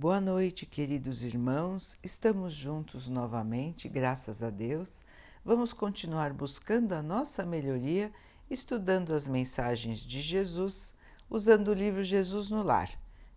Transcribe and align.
Boa 0.00 0.18
noite, 0.18 0.64
queridos 0.64 1.24
irmãos. 1.24 1.94
Estamos 2.02 2.54
juntos 2.54 3.06
novamente, 3.06 3.86
graças 3.86 4.42
a 4.42 4.48
Deus. 4.48 5.02
Vamos 5.44 5.74
continuar 5.74 6.32
buscando 6.32 6.94
a 6.94 7.02
nossa 7.02 7.44
melhoria, 7.44 8.10
estudando 8.48 9.14
as 9.14 9.26
mensagens 9.26 10.00
de 10.00 10.22
Jesus, 10.22 10.94
usando 11.28 11.68
o 11.68 11.74
livro 11.74 12.02
Jesus 12.02 12.50
no 12.50 12.62
Lar, 12.62 12.90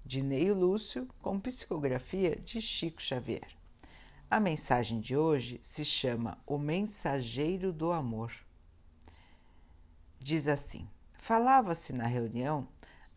de 0.06 0.24
Neio 0.24 0.56
Lúcio, 0.56 1.06
com 1.22 1.38
psicografia 1.38 2.38
de 2.38 2.62
Chico 2.62 3.02
Xavier. 3.02 3.50
A 4.32 4.40
mensagem 4.40 5.02
de 5.02 5.18
hoje 5.18 5.60
se 5.62 5.84
chama 5.84 6.38
O 6.48 6.58
Mensageiro 6.58 7.74
do 7.74 7.92
Amor. 7.92 8.32
Diz 10.18 10.48
assim: 10.48 10.88
Falava-se 11.12 11.92
na 11.92 12.08
reunião 12.08 12.66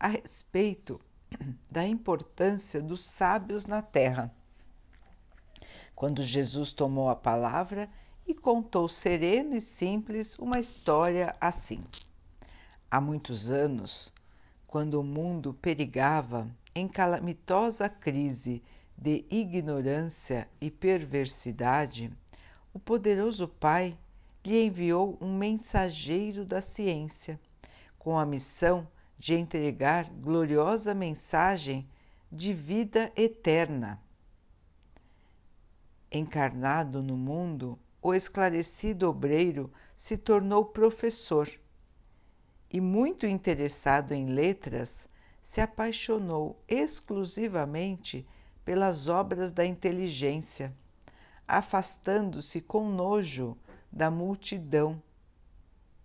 a 0.00 0.08
respeito 0.08 1.00
da 1.70 1.86
importância 1.86 2.80
dos 2.80 3.04
sábios 3.04 3.66
na 3.66 3.82
terra. 3.82 4.32
Quando 5.95 6.23
Jesus 6.23 6.73
tomou 6.73 7.09
a 7.09 7.16
palavra 7.16 7.88
e 8.27 8.34
contou 8.34 8.88
sereno 8.88 9.55
e 9.55 9.60
simples 9.60 10.38
uma 10.38 10.59
história 10.59 11.34
assim. 11.41 11.83
Há 12.91 13.00
muitos 13.00 13.50
anos, 13.50 14.12
quando 14.66 15.00
o 15.00 15.05
mundo 15.05 15.55
perigava 15.55 16.48
em 16.74 16.86
calamitosa 16.88 17.88
crise 17.88 18.62
de 18.97 19.24
ignorância 19.30 20.48
e 20.61 20.70
perversidade, 20.70 22.12
o 22.72 22.78
poderoso 22.78 23.48
Pai 23.48 23.97
lhe 24.45 24.66
enviou 24.66 25.16
um 25.20 25.36
mensageiro 25.36 26.45
da 26.45 26.61
ciência 26.61 27.41
com 27.98 28.19
a 28.19 28.27
missão 28.27 28.86
de 29.19 29.34
entregar 29.34 30.09
gloriosa 30.11 30.95
mensagem 30.95 31.88
de 32.30 32.52
vida 32.52 33.12
eterna. 33.16 34.01
Encarnado 36.11 37.03
no 37.03 37.17
mundo, 37.17 37.78
o 38.03 38.14
esclarecido 38.14 39.08
obreiro 39.08 39.73
se 39.97 40.17
tornou 40.17 40.64
professor 40.64 41.50
e, 42.70 42.81
muito 42.81 43.27
interessado 43.27 44.12
em 44.12 44.27
letras, 44.27 45.08
se 45.42 45.61
apaixonou 45.61 46.62
exclusivamente 46.69 48.27
pelas 48.64 49.08
obras 49.08 49.53
da 49.53 49.64
inteligência, 49.64 50.75
afastando-se 51.47 52.61
com 52.61 52.89
nojo 52.91 53.56
da 53.91 54.11
multidão 54.11 55.01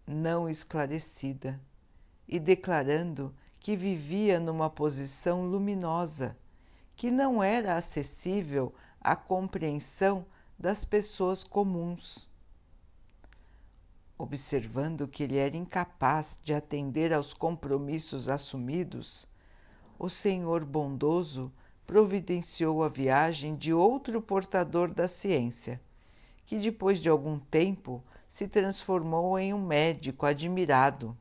não 0.05 0.49
esclarecida 0.49 1.59
e 2.31 2.39
declarando 2.39 3.35
que 3.59 3.75
vivia 3.75 4.39
numa 4.39 4.69
posição 4.69 5.45
luminosa, 5.45 6.37
que 6.95 7.11
não 7.11 7.43
era 7.43 7.75
acessível 7.75 8.73
à 9.01 9.17
compreensão 9.17 10.25
das 10.57 10.85
pessoas 10.85 11.43
comuns. 11.43 12.29
Observando 14.17 15.07
que 15.07 15.23
ele 15.23 15.37
era 15.37 15.57
incapaz 15.57 16.39
de 16.41 16.53
atender 16.53 17.11
aos 17.11 17.33
compromissos 17.33 18.29
assumidos, 18.29 19.27
o 19.99 20.07
Senhor 20.07 20.63
bondoso 20.63 21.51
providenciou 21.85 22.83
a 22.83 22.87
viagem 22.87 23.55
de 23.55 23.73
outro 23.73 24.21
portador 24.21 24.93
da 24.93 25.07
ciência, 25.07 25.81
que 26.45 26.57
depois 26.57 26.99
de 26.99 27.09
algum 27.09 27.37
tempo 27.37 28.01
se 28.27 28.47
transformou 28.47 29.37
em 29.37 29.53
um 29.53 29.61
médico 29.61 30.25
admirado 30.25 31.17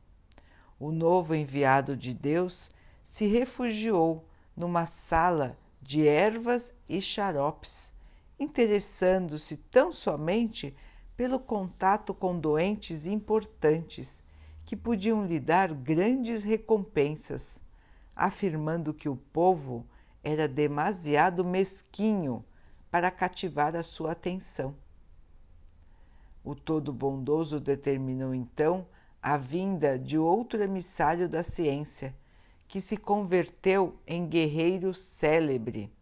o 0.80 0.90
novo 0.90 1.34
enviado 1.34 1.94
de 1.94 2.14
Deus 2.14 2.70
se 3.04 3.26
refugiou 3.26 4.24
numa 4.56 4.86
sala 4.86 5.58
de 5.82 6.08
ervas 6.08 6.74
e 6.88 7.00
xaropes, 7.02 7.92
interessando-se 8.38 9.58
tão 9.58 9.92
somente 9.92 10.74
pelo 11.16 11.38
contato 11.38 12.14
com 12.14 12.38
doentes 12.38 13.06
importantes 13.06 14.22
que 14.64 14.74
podiam 14.74 15.26
lhe 15.26 15.38
dar 15.38 15.70
grandes 15.74 16.42
recompensas, 16.42 17.60
afirmando 18.16 18.94
que 18.94 19.08
o 19.08 19.16
povo 19.16 19.84
era 20.24 20.48
demasiado 20.48 21.44
mesquinho 21.44 22.42
para 22.90 23.10
cativar 23.10 23.76
a 23.76 23.82
sua 23.82 24.12
atenção. 24.12 24.74
O 26.42 26.54
Todo 26.54 26.90
Bondoso 26.90 27.60
determinou 27.60 28.34
então 28.34 28.86
a 29.22 29.36
vinda 29.36 29.98
de 29.98 30.16
outro 30.16 30.62
emissário 30.62 31.28
da 31.28 31.42
ciência, 31.42 32.14
que 32.66 32.81
se 32.81 32.97
converteu 32.97 33.97
em 34.06 34.26
guerreiro 34.26 34.94
célebre. 34.94 35.92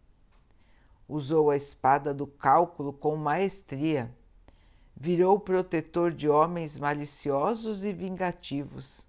Usou 1.07 1.49
a 1.49 1.55
espada 1.55 2.13
do 2.13 2.27
cálculo 2.27 2.93
com 2.93 3.15
maestria, 3.15 4.09
virou 4.95 5.39
protetor 5.39 6.11
de 6.11 6.29
homens 6.29 6.77
maliciosos 6.77 7.83
e 7.83 7.91
vingativos, 7.91 9.07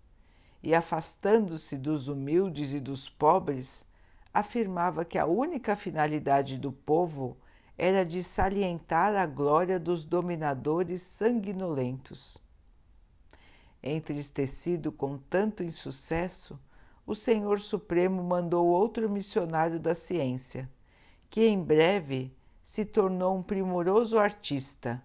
e 0.63 0.75
afastando-se 0.75 1.77
dos 1.77 2.09
humildes 2.09 2.73
e 2.73 2.81
dos 2.81 3.09
pobres, 3.09 3.85
afirmava 4.33 5.05
que 5.05 5.19
a 5.19 5.27
única 5.27 5.77
finalidade 5.77 6.57
do 6.57 6.73
povo 6.73 7.37
era 7.77 8.05
de 8.05 8.23
salientar 8.23 9.15
a 9.15 9.27
glória 9.27 9.79
dos 9.79 10.05
dominadores 10.05 11.03
sanguinolentos. 11.03 12.39
Entristecido 13.83 14.93
com 14.93 15.17
tanto 15.17 15.63
insucesso, 15.63 16.59
o 17.07 17.15
Senhor 17.15 17.59
Supremo 17.61 18.23
mandou 18.23 18.67
outro 18.67 19.09
missionário 19.09 19.81
da 19.81 19.95
ciência, 19.95 20.71
que 21.31 21.47
em 21.47 21.63
breve 21.63 22.33
se 22.63 22.85
tornou 22.85 23.37
um 23.37 23.43
primoroso 23.43 24.19
artista. 24.19 25.03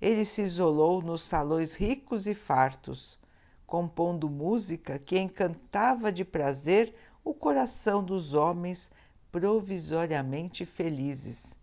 Ele 0.00 0.24
se 0.24 0.42
isolou 0.42 1.00
nos 1.00 1.22
salões 1.22 1.74
ricos 1.74 2.26
e 2.26 2.34
fartos, 2.34 3.18
compondo 3.66 4.28
música 4.28 4.98
que 4.98 5.18
encantava 5.18 6.12
de 6.12 6.24
prazer 6.24 6.94
o 7.24 7.32
coração 7.32 8.02
dos 8.02 8.34
homens 8.34 8.90
provisoriamente 9.30 10.64
felizes, 10.64 11.56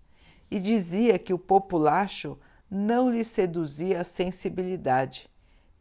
e 0.49 0.59
dizia 0.59 1.19
que 1.19 1.33
o 1.33 1.39
populacho 1.39 2.37
não 2.69 3.09
lhe 3.09 3.23
seduzia 3.23 4.01
a 4.01 4.03
sensibilidade, 4.03 5.29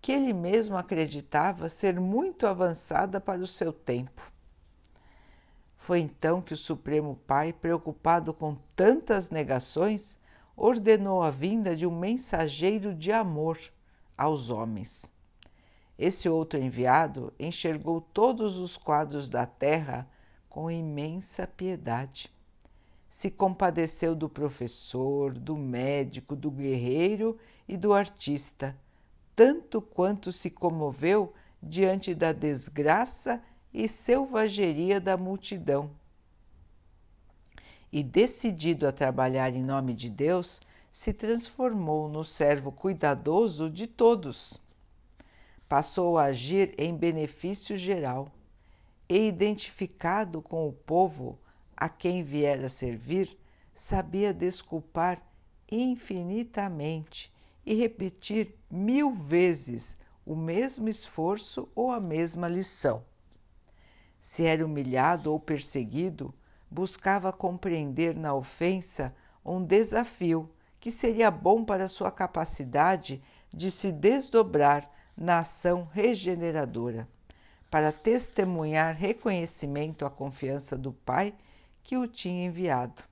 que 0.03 0.11
ele 0.11 0.33
mesmo 0.33 0.77
acreditava 0.77 1.69
ser 1.69 2.01
muito 2.01 2.45
avançada 2.45 3.21
para 3.21 3.41
o 3.41 3.47
seu 3.47 3.73
tempo. 3.73 4.21
Foi 5.77 6.01
então 6.01 6.43
que 6.43 6.53
o 6.53 6.57
Supremo 6.57 7.21
Pai, 7.25 7.53
preocupado 7.53 8.35
com 8.35 8.57
tantas 8.75 9.31
negações, 9.31 10.19
ordenou 10.57 11.23
a 11.23 11.31
vinda 11.31 11.77
de 11.77 11.87
um 11.87 11.97
mensageiro 11.97 12.93
de 12.93 13.13
amor 13.13 13.59
aos 14.19 14.51
homens. 14.51 15.11
Esse 15.97 16.29
outro 16.29 16.59
enviado 16.59 17.33
enxergou 17.39 18.01
todos 18.01 18.59
os 18.59 18.77
quadros 18.77 19.31
da 19.31 19.47
terra 19.47 20.09
com 20.49 20.69
imensa 20.69 21.47
piedade. 21.47 22.29
Se 23.09 23.31
compadeceu 23.31 24.17
do 24.17 24.29
professor, 24.29 25.33
do 25.33 25.57
médico, 25.57 26.35
do 26.35 26.51
guerreiro 26.51 27.39
e 27.69 27.77
do 27.77 27.93
artista 27.93 28.77
tanto 29.35 29.81
quanto 29.81 30.31
se 30.31 30.51
comoveu 30.51 31.33
diante 31.63 32.15
da 32.15 32.33
desgraça 32.33 33.43
e 33.73 33.89
selvageria 33.89 35.01
da 35.01 35.17
multidão. 35.17 35.91
E 37.91 38.03
decidido 38.03 38.87
a 38.87 38.93
trabalhar 38.93 39.55
em 39.55 39.63
nome 39.63 39.95
de 39.95 40.09
Deus, 40.09 40.61
se 40.91 41.13
transformou 41.13 42.09
no 42.09 42.23
servo 42.23 42.71
cuidadoso 42.71 43.71
de 43.71 43.87
todos. 43.87 44.61
Passou 45.69 46.19
a 46.19 46.25
agir 46.25 46.75
em 46.77 46.95
benefício 46.95 47.77
geral 47.77 48.31
e, 49.09 49.27
identificado 49.27 50.43
com 50.43 50.69
o 50.69 50.73
povo 50.73 51.39
a 51.75 51.89
quem 51.89 52.23
viera 52.23 52.69
servir, 52.69 53.39
sabia 53.75 54.35
desculpar 54.35 55.23
infinitamente 55.71 57.32
e 57.65 57.75
repetir 57.75 58.57
mil 58.71 59.13
vezes 59.13 59.97
o 60.25 60.35
mesmo 60.35 60.89
esforço 60.89 61.69
ou 61.75 61.91
a 61.91 62.01
mesma 62.01 62.49
lição. 62.49 63.05
Se 64.21 64.45
era 64.45 64.65
humilhado 64.65 65.33
ou 65.33 65.39
perseguido, 65.39 66.33
buscava 66.71 67.33
compreender 67.33 68.15
na 68.17 68.35
ofensa 68.35 69.15
um 69.45 69.63
desafio 69.63 70.49
que 70.81 70.91
seria 70.91 71.31
bom 71.31 71.65
para 71.65 71.89
sua 71.89 72.11
capacidade 72.11 73.23
de 73.53 73.71
se 73.71 73.93
desdobrar 73.93 74.91
na 75.17 75.41
ação 75.41 75.89
regeneradora, 75.93 77.09
para 77.71 77.93
testemunhar 77.93 78.95
reconhecimento 78.95 80.05
à 80.05 80.11
confiança 80.11 80.77
do 80.77 80.93
Pai 80.93 81.35
que 81.83 81.97
o 81.97 82.07
tinha 82.07 82.47
enviado 82.47 83.03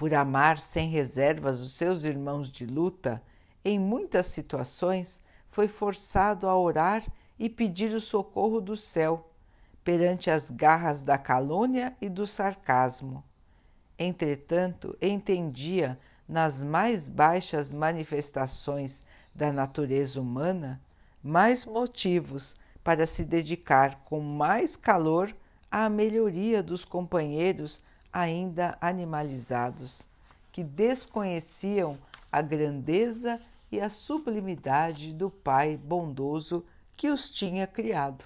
por 0.00 0.14
amar 0.14 0.56
sem 0.56 0.88
reservas 0.88 1.60
os 1.60 1.72
seus 1.72 2.04
irmãos 2.04 2.50
de 2.50 2.64
luta, 2.64 3.22
em 3.62 3.78
muitas 3.78 4.24
situações 4.24 5.20
foi 5.50 5.68
forçado 5.68 6.48
a 6.48 6.56
orar 6.56 7.04
e 7.38 7.50
pedir 7.50 7.92
o 7.92 8.00
socorro 8.00 8.62
do 8.62 8.78
céu, 8.78 9.30
perante 9.84 10.30
as 10.30 10.48
garras 10.48 11.02
da 11.02 11.18
calúnia 11.18 11.94
e 12.00 12.08
do 12.08 12.26
sarcasmo. 12.26 13.22
Entretanto, 13.98 14.96
entendia 15.02 15.98
nas 16.26 16.64
mais 16.64 17.06
baixas 17.06 17.70
manifestações 17.70 19.04
da 19.34 19.52
natureza 19.52 20.18
humana 20.18 20.80
mais 21.22 21.66
motivos 21.66 22.56
para 22.82 23.06
se 23.06 23.22
dedicar 23.22 24.02
com 24.06 24.18
mais 24.18 24.76
calor 24.76 25.36
à 25.70 25.90
melhoria 25.90 26.62
dos 26.62 26.86
companheiros 26.86 27.82
ainda 28.12 28.76
animalizados, 28.80 30.08
que 30.52 30.64
desconheciam 30.64 31.98
a 32.30 32.42
grandeza 32.42 33.40
e 33.70 33.80
a 33.80 33.88
sublimidade 33.88 35.12
do 35.12 35.30
Pai 35.30 35.76
bondoso 35.76 36.64
que 36.96 37.08
os 37.08 37.30
tinha 37.30 37.66
criado. 37.66 38.24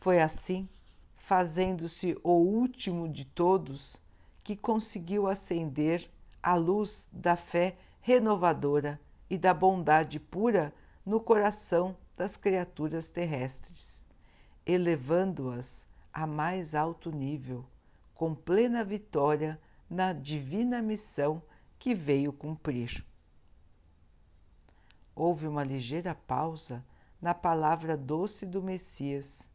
Foi 0.00 0.20
assim, 0.20 0.68
fazendo-se 1.16 2.18
o 2.22 2.32
último 2.32 3.08
de 3.08 3.24
todos, 3.24 4.00
que 4.44 4.56
conseguiu 4.56 5.28
acender 5.28 6.10
a 6.42 6.54
luz 6.54 7.08
da 7.12 7.36
fé 7.36 7.76
renovadora 8.00 9.00
e 9.30 9.38
da 9.38 9.54
bondade 9.54 10.18
pura 10.18 10.74
no 11.06 11.20
coração 11.20 11.96
das 12.16 12.36
criaturas 12.36 13.10
terrestres, 13.10 14.04
elevando-as 14.66 15.86
a 16.12 16.26
mais 16.26 16.74
alto 16.74 17.10
nível, 17.10 17.64
com 18.22 18.36
plena 18.36 18.84
vitória 18.84 19.60
na 19.90 20.12
divina 20.12 20.80
missão 20.80 21.42
que 21.76 21.92
veio 21.92 22.32
cumprir. 22.32 23.04
Houve 25.12 25.48
uma 25.48 25.64
ligeira 25.64 26.14
pausa 26.14 26.86
na 27.20 27.34
palavra 27.34 27.96
doce 27.96 28.46
do 28.46 28.62
Messias, 28.62 29.50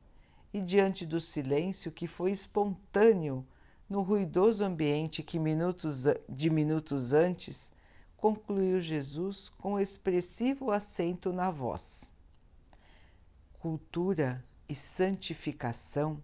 e 0.53 0.59
diante 0.59 1.05
do 1.05 1.21
silêncio 1.21 1.93
que 1.93 2.07
foi 2.07 2.31
espontâneo 2.31 3.47
no 3.89 4.01
ruidoso 4.01 4.65
ambiente 4.65 5.23
que 5.23 5.39
minutos, 5.39 6.03
de 6.27 6.49
minutos 6.49 7.13
antes 7.13 7.71
concluiu 8.17 8.81
Jesus 8.81 9.47
com 9.47 9.79
expressivo 9.79 10.71
acento 10.71 11.31
na 11.31 11.49
voz. 11.49 12.11
Cultura 13.61 14.43
e 14.67 14.75
santificação 14.75 16.21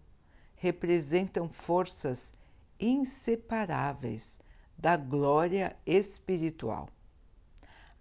representam 0.64 1.50
forças 1.50 2.32
inseparáveis 2.80 4.40
da 4.78 4.96
glória 4.96 5.76
espiritual. 5.86 6.88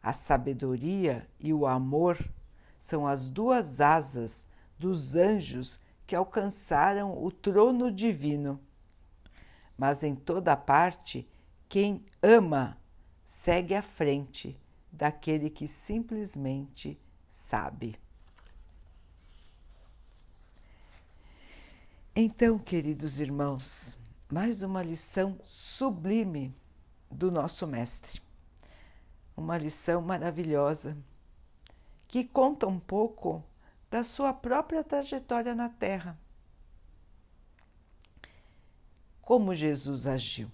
A 0.01 0.13
sabedoria 0.13 1.29
e 1.41 1.53
o 1.53 1.67
amor 1.67 2.17
são 2.79 3.05
as 3.05 3.29
duas 3.29 3.81
asas 3.81 4.47
dos 4.79 5.17
anjos 5.17 5.81
que 6.07 6.15
alcançaram 6.15 7.21
o 7.21 7.33
trono 7.33 7.91
divino. 7.91 8.61
Mas 9.77 10.05
em 10.05 10.15
toda 10.15 10.57
parte, 10.57 11.29
quem 11.69 12.05
ama 12.23 12.79
segue 13.25 13.75
à 13.75 13.83
frente 13.83 14.57
daquele 14.93 15.51
que 15.51 15.67
simplesmente 15.67 16.97
sabe. 17.29 17.99
Então, 22.15 22.59
queridos 22.59 23.21
irmãos, 23.21 23.97
mais 24.31 24.63
uma 24.63 24.83
lição 24.83 25.39
sublime 25.45 26.55
do 27.11 27.31
nosso 27.31 27.67
Mestre. 27.67 28.21
Uma 29.35 29.57
lição 29.57 30.03
maravilhosa 30.03 30.95
que 32.07 32.23
conta 32.23 32.67
um 32.67 32.79
pouco 32.79 33.43
da 33.91 34.03
sua 34.03 34.31
própria 34.35 34.85
trajetória 34.85 35.55
na 35.55 35.71
Terra. 35.71 36.21
Como 39.23 39.55
Jesus 39.55 40.07
agiu. 40.07 40.53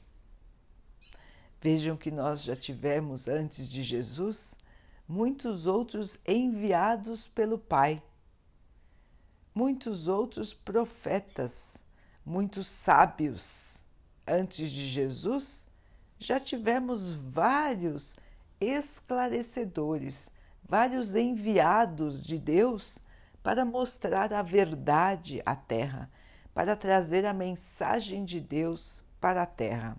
Vejam 1.60 1.96
que 1.96 2.12
nós 2.12 2.44
já 2.44 2.54
tivemos 2.54 3.26
antes 3.26 3.68
de 3.68 3.82
Jesus 3.82 4.54
muitos 5.08 5.66
outros 5.66 6.16
enviados 6.24 7.26
pelo 7.26 7.58
Pai, 7.58 8.00
muitos 9.58 10.06
outros 10.06 10.54
profetas, 10.54 11.82
muitos 12.24 12.68
sábios. 12.68 13.84
Antes 14.24 14.70
de 14.70 14.86
Jesus, 14.86 15.66
já 16.16 16.38
tivemos 16.38 17.10
vários 17.10 18.14
esclarecedores, 18.60 20.30
vários 20.62 21.16
enviados 21.16 22.22
de 22.22 22.38
Deus 22.38 23.00
para 23.42 23.64
mostrar 23.64 24.32
a 24.32 24.42
verdade 24.42 25.42
à 25.44 25.56
Terra, 25.56 26.08
para 26.54 26.76
trazer 26.76 27.26
a 27.26 27.34
mensagem 27.34 28.24
de 28.24 28.40
Deus 28.40 29.02
para 29.20 29.42
a 29.42 29.46
Terra. 29.46 29.98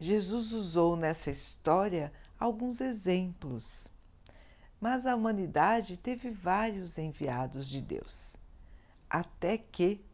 Jesus 0.00 0.54
usou 0.54 0.96
nessa 0.96 1.30
história 1.30 2.10
alguns 2.40 2.80
exemplos, 2.80 3.91
mas 4.82 5.06
a 5.06 5.16
humanidade 5.16 5.96
teve 5.96 6.28
vários 6.30 6.98
enviados 6.98 7.68
de 7.68 7.80
Deus, 7.80 8.36
até 9.08 9.56
que 9.56 10.04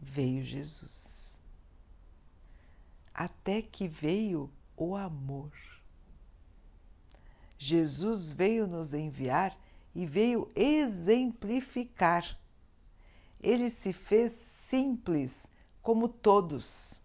veio 0.00 0.42
Jesus. 0.42 1.38
Até 3.12 3.60
que 3.60 3.86
veio 3.86 4.48
o 4.76 4.96
amor. 4.96 5.52
Jesus 7.58 8.30
veio 8.30 8.66
nos 8.66 8.94
enviar 8.94 9.54
e 9.94 10.06
veio 10.06 10.50
exemplificar. 10.54 12.38
Ele 13.40 13.68
se 13.68 13.92
fez 13.92 14.32
simples 14.32 15.46
como 15.82 16.08
todos 16.08 17.02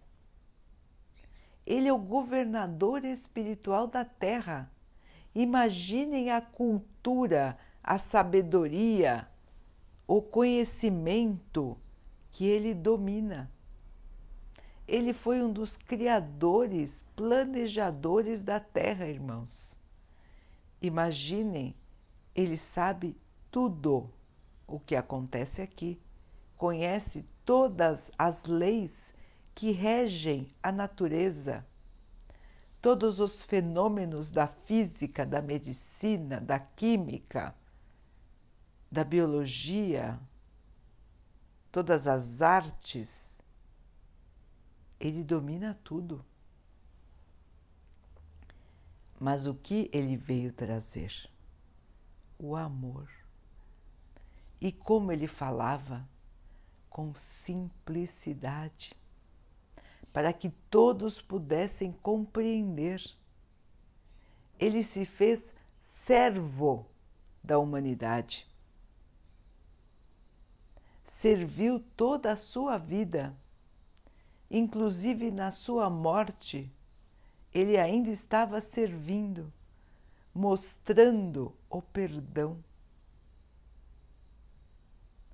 ele 1.68 1.90
é 1.90 1.94
o 1.94 1.98
governador 1.98 3.04
espiritual 3.04 3.88
da 3.88 4.06
Terra. 4.06 4.72
Imaginem 5.38 6.32
a 6.32 6.42
cultura, 6.42 7.60
a 7.84 8.00
sabedoria, 8.00 9.28
o 10.08 10.20
conhecimento 10.20 11.78
que 12.32 12.44
ele 12.44 12.74
domina. 12.74 13.52
Ele 14.88 15.14
foi 15.14 15.44
um 15.44 15.54
dos 15.54 15.78
criadores, 15.78 17.04
planejadores 17.16 18.44
da 18.44 18.60
Terra, 18.60 19.06
irmãos. 19.06 19.78
Imaginem, 20.82 21.76
ele 22.34 22.58
sabe 22.58 23.16
tudo 23.52 24.10
o 24.66 24.80
que 24.80 24.96
acontece 24.96 25.62
aqui, 25.62 26.02
conhece 26.58 27.24
todas 27.46 28.10
as 28.18 28.46
leis 28.46 29.14
que 29.54 29.70
regem 29.70 30.48
a 30.64 30.72
natureza, 30.72 31.64
todos 32.88 33.20
os 33.20 33.44
fenômenos 33.44 34.32
da 34.32 34.48
física, 34.48 35.26
da 35.26 35.42
medicina, 35.42 36.40
da 36.40 36.58
química, 36.58 37.54
da 38.90 39.04
biologia, 39.04 40.18
todas 41.70 42.08
as 42.08 42.42
artes, 42.42 43.38
ele 44.98 45.22
domina 45.22 45.78
tudo. 45.84 46.24
Mas 49.20 49.48
o 49.48 49.54
que 49.54 49.90
ele 49.92 50.16
veio 50.16 50.54
trazer? 50.54 51.30
O 52.40 52.56
amor. 52.56 53.10
E 54.62 54.72
como 54.72 55.12
ele 55.12 55.28
falava? 55.28 56.08
Com 56.90 57.14
simplicidade 57.14 58.96
para 60.18 60.34
que 60.34 60.50
todos 60.50 61.22
pudessem 61.22 61.92
compreender. 61.92 63.04
Ele 64.60 64.82
se 64.82 65.06
fez 65.06 65.54
servo 65.80 66.88
da 67.44 67.60
humanidade. 67.60 68.48
Serviu 71.04 71.80
toda 71.96 72.32
a 72.32 72.36
sua 72.36 72.80
vida, 72.80 73.32
inclusive 74.50 75.30
na 75.30 75.52
sua 75.52 75.88
morte, 75.88 76.68
ele 77.54 77.78
ainda 77.78 78.10
estava 78.10 78.60
servindo, 78.60 79.54
mostrando 80.34 81.54
o 81.70 81.80
perdão, 81.80 82.58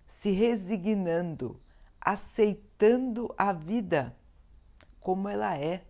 se 0.06 0.32
resignando, 0.32 1.58
aceitando 2.02 3.34
a 3.38 3.54
vida 3.54 4.14
como 5.04 5.28
ela 5.28 5.58
é. 5.58 5.84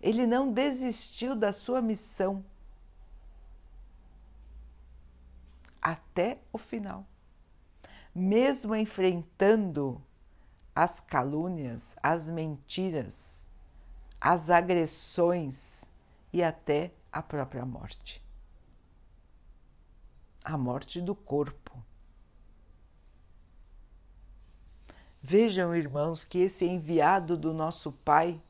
Ele 0.00 0.26
não 0.26 0.52
desistiu 0.52 1.34
da 1.36 1.52
sua 1.52 1.80
missão 1.80 2.44
até 5.80 6.38
o 6.52 6.58
final. 6.58 7.06
Mesmo 8.14 8.74
enfrentando 8.74 10.02
as 10.74 11.00
calúnias, 11.00 11.94
as 12.02 12.26
mentiras, 12.26 13.48
as 14.20 14.50
agressões 14.50 15.84
e 16.32 16.42
até 16.42 16.92
a 17.12 17.22
própria 17.22 17.64
morte. 17.64 18.22
A 20.44 20.56
morte 20.56 21.00
do 21.00 21.14
corpo. 21.14 21.59
Vejam, 25.22 25.74
irmãos, 25.74 26.24
que 26.24 26.38
esse 26.38 26.64
enviado 26.64 27.36
do 27.36 27.52
nosso 27.52 27.92
Pai 27.92 28.40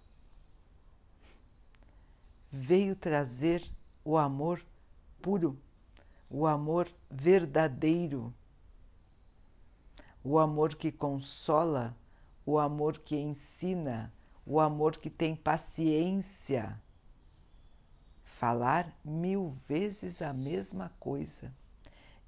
veio 2.51 2.95
trazer 2.95 3.69
o 4.05 4.17
amor 4.17 4.65
puro, 5.21 5.59
o 6.29 6.47
amor 6.47 6.89
verdadeiro, 7.11 8.33
o 10.23 10.39
amor 10.39 10.77
que 10.77 10.93
consola, 10.93 11.97
o 12.47 12.59
amor 12.59 12.99
que 12.99 13.17
ensina, 13.17 14.13
o 14.47 14.61
amor 14.61 14.97
que 14.97 15.11
tem 15.11 15.35
paciência. 15.35 16.81
Falar 18.39 18.97
mil 19.05 19.57
vezes 19.69 20.23
a 20.23 20.33
mesma 20.33 20.91
coisa, 21.01 21.53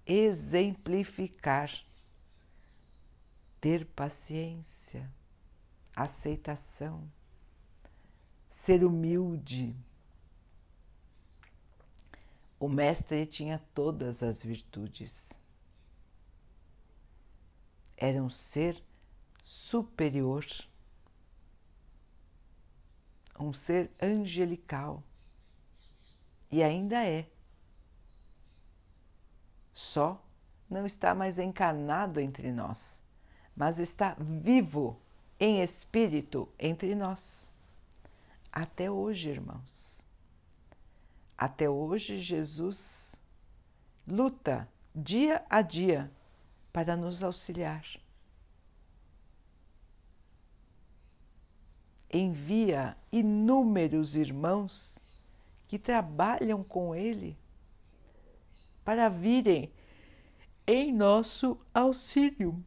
exemplificar, 0.04 1.70
ter 3.62 3.86
paciência, 3.86 5.10
aceitação, 5.96 7.10
ser 8.50 8.84
humilde 8.84 9.74
o 12.62 12.68
Mestre 12.68 13.26
tinha 13.26 13.60
todas 13.74 14.22
as 14.22 14.40
virtudes. 14.40 15.32
Era 17.96 18.22
um 18.22 18.30
ser 18.30 18.80
superior, 19.42 20.46
um 23.36 23.52
ser 23.52 23.90
angelical 24.00 25.02
e 26.52 26.62
ainda 26.62 27.04
é. 27.04 27.28
Só 29.72 30.24
não 30.70 30.86
está 30.86 31.16
mais 31.16 31.40
encarnado 31.40 32.20
entre 32.20 32.52
nós, 32.52 33.01
mas 33.56 33.78
está 33.78 34.16
vivo 34.18 34.98
em 35.38 35.60
espírito 35.60 36.48
entre 36.58 36.94
nós. 36.94 37.50
Até 38.50 38.90
hoje, 38.90 39.30
irmãos. 39.30 40.00
Até 41.36 41.68
hoje, 41.68 42.18
Jesus 42.18 43.16
luta 44.06 44.68
dia 44.94 45.44
a 45.48 45.62
dia 45.62 46.10
para 46.72 46.96
nos 46.96 47.22
auxiliar. 47.22 47.84
Envia 52.10 52.96
inúmeros 53.10 54.16
irmãos 54.16 54.98
que 55.66 55.78
trabalham 55.78 56.62
com 56.62 56.94
Ele 56.94 57.38
para 58.84 59.08
virem 59.08 59.72
em 60.66 60.92
nosso 60.92 61.58
auxílio, 61.72 62.62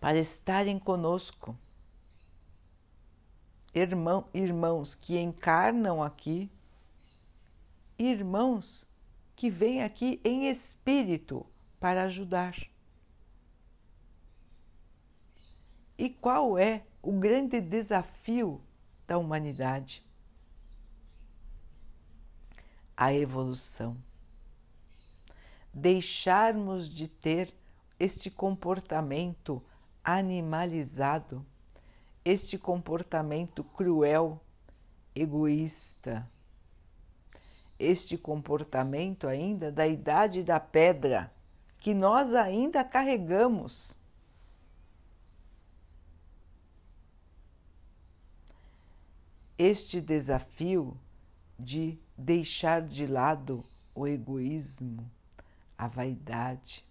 para 0.00 0.18
estarem 0.18 0.78
conosco 0.78 1.56
irmão, 3.78 4.26
irmãos 4.32 4.94
que 4.94 5.18
encarnam 5.18 6.02
aqui, 6.02 6.50
irmãos 7.98 8.86
que 9.34 9.50
vêm 9.50 9.82
aqui 9.82 10.20
em 10.24 10.48
espírito 10.48 11.44
para 11.78 12.04
ajudar. 12.04 12.56
E 15.98 16.10
qual 16.10 16.58
é 16.58 16.84
o 17.02 17.12
grande 17.12 17.60
desafio 17.60 18.60
da 19.06 19.18
humanidade? 19.18 20.04
A 22.96 23.12
evolução. 23.12 23.96
Deixarmos 25.72 26.88
de 26.88 27.08
ter 27.08 27.54
este 27.98 28.30
comportamento 28.30 29.62
animalizado 30.06 31.44
este 32.24 32.56
comportamento 32.56 33.64
cruel, 33.64 34.40
egoísta, 35.12 36.30
este 37.76 38.16
comportamento 38.16 39.26
ainda 39.26 39.72
da 39.72 39.86
idade 39.86 40.44
da 40.44 40.60
pedra 40.60 41.32
que 41.80 41.92
nós 41.92 42.32
ainda 42.34 42.84
carregamos. 42.84 43.98
Este 49.58 50.00
desafio 50.00 50.96
de 51.58 51.98
deixar 52.16 52.80
de 52.82 53.06
lado 53.08 53.64
o 53.92 54.06
egoísmo, 54.06 55.10
a 55.76 55.88
vaidade, 55.88 56.85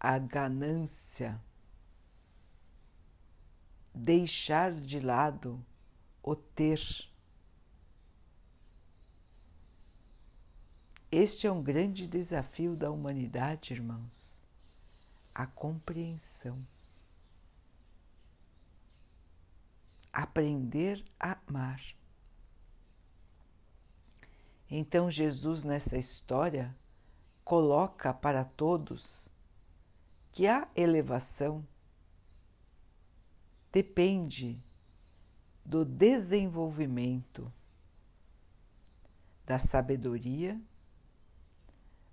a 0.00 0.18
ganância, 0.18 1.40
deixar 3.92 4.72
de 4.72 5.00
lado 5.00 5.64
o 6.22 6.36
ter. 6.36 6.80
Este 11.10 11.46
é 11.46 11.52
um 11.52 11.62
grande 11.62 12.06
desafio 12.06 12.76
da 12.76 12.90
humanidade, 12.90 13.72
irmãos. 13.72 14.36
A 15.34 15.46
compreensão. 15.46 16.66
Aprender 20.12 21.04
a 21.18 21.38
amar. 21.46 21.82
Então, 24.70 25.10
Jesus, 25.10 25.64
nessa 25.64 25.96
história, 25.96 26.76
coloca 27.42 28.12
para 28.12 28.44
todos 28.44 29.27
que 30.30 30.46
a 30.46 30.68
elevação 30.74 31.66
depende 33.72 34.64
do 35.64 35.84
desenvolvimento 35.84 37.52
da 39.44 39.58
sabedoria, 39.58 40.60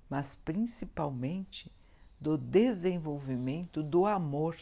mas 0.10 0.36
principalmente 0.36 1.72
do 2.19 2.38
desenvolvimento 2.38 3.84
do 3.84 4.05
amor 4.05 4.57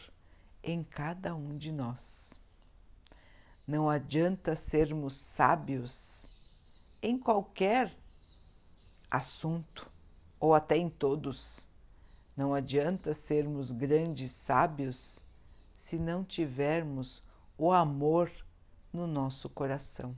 em 0.62 0.82
cada 0.82 1.34
um 1.34 1.56
de 1.56 1.70
nós. 1.70 2.32
Não 3.66 3.88
adianta 3.88 4.54
sermos 4.54 5.16
sábios 5.16 6.26
em 7.00 7.18
qualquer 7.18 7.96
assunto 9.10 9.90
ou 10.40 10.54
até 10.54 10.76
em 10.76 10.90
todos. 10.90 11.68
Não 12.36 12.52
adianta 12.52 13.14
sermos 13.14 13.70
grandes 13.70 14.30
sábios 14.32 15.18
se 15.76 15.96
não 15.96 16.24
tivermos 16.24 17.22
o 17.56 17.70
amor 17.70 18.30
no 18.92 19.06
nosso 19.06 19.48
coração. 19.48 20.16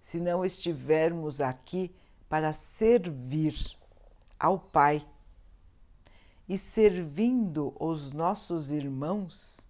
Se 0.00 0.18
não 0.20 0.44
estivermos 0.44 1.40
aqui 1.40 1.94
para 2.28 2.52
servir 2.52 3.54
ao 4.38 4.58
Pai 4.58 5.06
e 6.48 6.58
servindo 6.58 7.74
os 7.78 8.12
nossos 8.12 8.70
irmãos, 8.70 9.60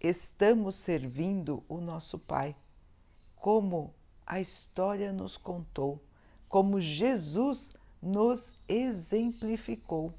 estamos 0.00 0.76
servindo 0.76 1.64
o 1.68 1.78
nosso 1.80 2.18
Pai, 2.18 2.54
como 3.36 3.94
a 4.26 4.40
história 4.40 5.12
nos 5.12 5.36
contou, 5.36 6.02
como 6.48 6.80
Jesus 6.80 7.70
nos 8.00 8.52
exemplificou. 8.68 10.12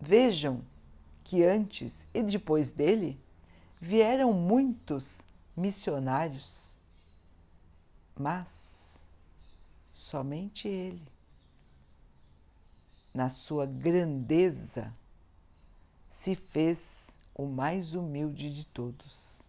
Vejam 0.00 0.62
que 1.22 1.44
antes 1.44 2.06
e 2.14 2.22
depois 2.22 2.72
dele 2.72 3.20
vieram 3.78 4.32
muitos 4.32 5.20
missionários, 5.56 6.76
mas 8.18 9.00
somente 9.92 10.66
ele, 10.66 11.06
na 13.12 13.28
sua 13.28 13.66
grandeza, 13.66 14.92
se 16.08 16.34
fez 16.34 17.14
o 17.34 17.46
mais 17.46 17.94
humilde 17.94 18.54
de 18.54 18.64
todos. 18.66 19.46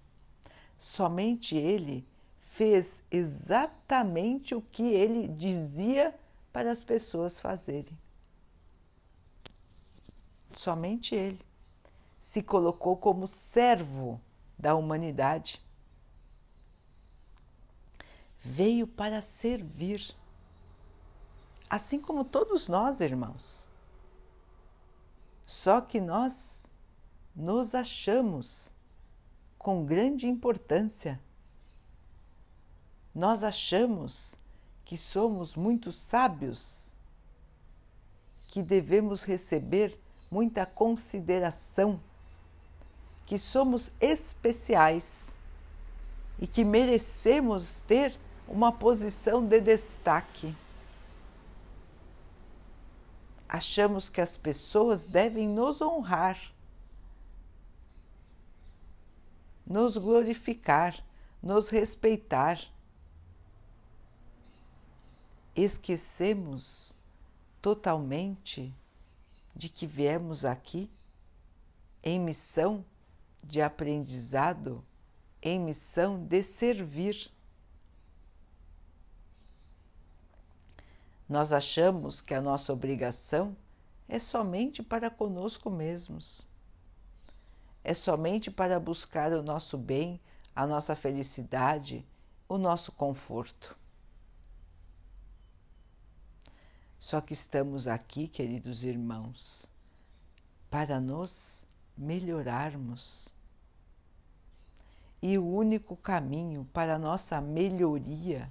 Somente 0.78 1.56
ele 1.56 2.06
fez 2.42 3.02
exatamente 3.10 4.54
o 4.54 4.62
que 4.62 4.84
ele 4.84 5.28
dizia 5.30 6.14
para 6.52 6.72
as 6.72 6.84
pessoas 6.84 7.40
fazerem. 7.40 7.98
Somente 10.60 11.16
ele 11.16 11.40
se 12.20 12.42
colocou 12.42 12.96
como 12.96 13.28
servo 13.28 14.22
da 14.58 14.76
humanidade. 14.76 15.62
Veio 18.44 18.88
para 18.88 19.22
servir, 19.22 20.16
assim 21.70 22.00
como 22.00 22.24
todos 22.24 22.68
nós, 22.68 23.02
irmãos. 23.02 23.68
Só 25.46 25.82
que 25.82 26.00
nós 26.00 26.66
nos 27.36 27.74
achamos 27.76 28.72
com 29.58 29.86
grande 29.86 30.28
importância. 30.28 31.20
Nós 33.14 33.44
achamos 33.44 34.36
que 34.86 34.98
somos 34.98 35.56
muito 35.56 35.92
sábios 35.92 36.92
que 38.46 38.62
devemos 38.62 39.24
receber 39.24 40.00
muita 40.32 40.66
consideração, 40.66 42.00
que 43.26 43.38
somos 43.38 43.92
especiais 44.00 45.36
e 46.40 46.48
que 46.48 46.64
merecemos 46.64 47.82
ter 47.82 48.18
uma 48.48 48.72
posição 48.72 49.46
de 49.46 49.60
destaque. 49.60 50.56
Achamos 53.48 54.10
que 54.10 54.22
as 54.22 54.38
pessoas 54.38 55.06
devem 55.06 55.48
nos 55.48 55.82
honrar, 55.82 56.40
nos 59.68 59.98
glorificar, 59.98 61.04
nos 61.44 61.70
respeitar. 61.70 62.60
Esquecemos 65.54 66.94
totalmente 67.62 68.74
de 69.56 69.70
que 69.70 69.86
viemos 69.86 70.46
aqui 70.46 70.90
em 72.04 72.20
missão 72.20 72.84
de 73.44 73.62
aprendizado, 73.62 74.84
em 75.42 75.60
missão 75.60 76.24
de 76.24 76.42
servir. 76.44 77.32
Nós 81.28 81.54
achamos 81.54 82.22
que 82.22 82.34
a 82.34 82.42
nossa 82.42 82.74
obrigação 82.74 83.56
é 84.08 84.20
somente 84.20 84.84
para 84.84 85.10
conosco 85.10 85.70
mesmos, 85.70 86.46
é 87.84 87.94
somente 87.94 88.52
para 88.52 88.80
buscar 88.80 89.32
o 89.32 89.42
nosso 89.42 89.78
bem, 89.78 90.20
a 90.56 90.68
nossa 90.68 90.96
felicidade, 90.96 92.06
o 92.48 92.58
nosso 92.58 92.92
conforto. 92.92 93.81
Só 97.02 97.20
que 97.20 97.34
estamos 97.34 97.88
aqui, 97.88 98.28
queridos 98.28 98.84
irmãos, 98.84 99.68
para 100.70 101.02
nos 101.02 101.66
melhorarmos. 101.98 103.34
E 105.20 105.36
o 105.36 105.44
único 105.44 105.98
caminho 105.98 106.64
para 106.72 106.96
a 106.96 107.00
nossa 107.00 107.42
melhoria, 107.42 108.48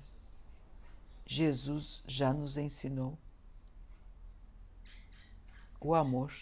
Jesus 1.25 2.02
já 2.09 2.33
nos 2.33 2.59
ensinou. 2.59 3.16
O 5.80 5.95
amor, 5.95 6.35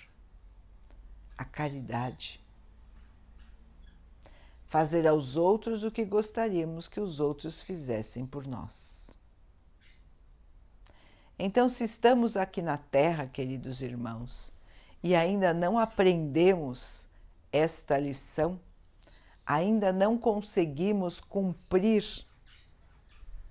a 1.37 1.45
caridade. 1.45 2.41
Fazer 4.67 5.07
aos 5.07 5.37
outros 5.37 5.85
o 5.85 5.91
que 5.91 6.07
gostaríamos 6.07 6.88
que 6.88 7.00
os 7.00 7.21
outros 7.21 7.61
fizessem 7.61 8.27
por 8.27 8.47
nós. 8.47 8.98
Então, 11.38 11.68
se 11.68 11.85
estamos 11.85 12.37
aqui 12.37 12.61
na 12.61 12.76
Terra, 12.76 13.28
queridos 13.28 13.80
irmãos, 13.80 14.52
e 15.00 15.14
ainda 15.14 15.54
não 15.54 15.78
aprendemos 15.78 17.07
esta 17.52 17.97
lição, 17.97 18.61
ainda 19.47 19.92
não 19.92 20.18
conseguimos 20.18 21.21
cumprir 21.21 22.04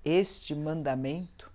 este 0.04 0.54
mandamento, 0.54 1.50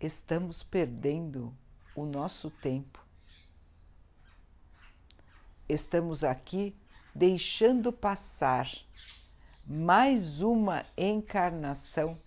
estamos 0.00 0.62
perdendo 0.62 1.54
o 1.94 2.06
nosso 2.06 2.50
tempo. 2.50 3.04
Estamos 5.68 6.24
aqui 6.24 6.74
deixando 7.14 7.92
passar 7.92 8.70
mais 9.66 10.40
uma 10.40 10.86
encarnação 10.96 12.18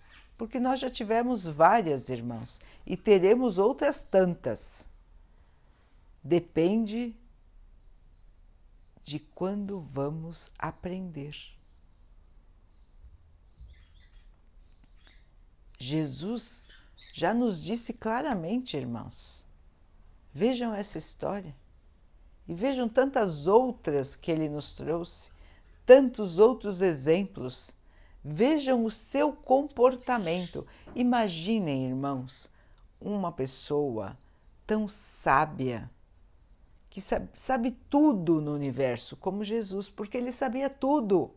porque 0.42 0.58
nós 0.58 0.80
já 0.80 0.90
tivemos 0.90 1.44
várias 1.44 2.08
irmãos 2.08 2.60
e 2.84 2.96
teremos 2.96 3.58
outras 3.58 4.02
tantas. 4.02 4.88
Depende 6.20 7.14
de 9.04 9.20
quando 9.20 9.82
vamos 9.82 10.50
aprender. 10.58 11.36
Jesus 15.78 16.66
já 17.14 17.32
nos 17.32 17.62
disse 17.62 17.92
claramente, 17.92 18.76
irmãos. 18.76 19.46
Vejam 20.34 20.74
essa 20.74 20.98
história 20.98 21.54
e 22.48 22.52
vejam 22.52 22.88
tantas 22.88 23.46
outras 23.46 24.16
que 24.16 24.32
ele 24.32 24.48
nos 24.48 24.74
trouxe, 24.74 25.30
tantos 25.86 26.40
outros 26.40 26.80
exemplos 26.80 27.72
Vejam 28.24 28.84
o 28.84 28.90
seu 28.90 29.32
comportamento. 29.32 30.66
Imaginem, 30.94 31.88
irmãos, 31.88 32.50
uma 33.00 33.32
pessoa 33.32 34.16
tão 34.64 34.86
sábia, 34.86 35.90
que 36.88 37.00
sabe, 37.00 37.28
sabe, 37.34 37.70
tudo 37.90 38.40
no 38.40 38.54
universo, 38.54 39.16
como 39.16 39.42
Jesus, 39.42 39.88
porque 39.88 40.16
ele 40.16 40.30
sabia 40.30 40.70
tudo. 40.70 41.34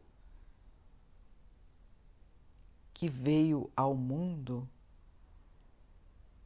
Que 2.93 3.09
veio 3.09 3.71
ao 3.75 3.95
mundo 3.95 4.67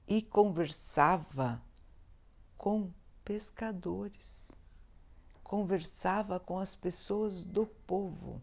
e 0.08 0.22
conversava 0.22 1.62
com 2.58 2.92
pescadores, 3.26 4.52
conversava 5.44 6.40
com 6.40 6.58
as 6.58 6.76
pessoas 6.76 7.44
do 7.44 7.66
povo 7.66 8.42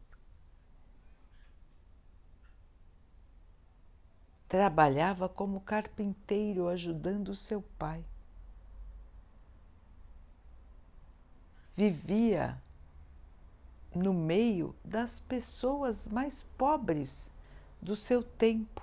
trabalhava 4.48 5.28
como 5.28 5.61
carpinteiro 5.61 6.68
ajudando 6.68 7.35
seu 7.35 7.62
pai. 7.78 8.04
Vivia 11.74 12.61
no 13.94 14.12
meio 14.12 14.74
das 14.85 15.18
pessoas 15.20 16.06
mais 16.06 16.42
pobres 16.56 17.30
do 17.80 17.96
seu 17.96 18.22
tempo 18.22 18.82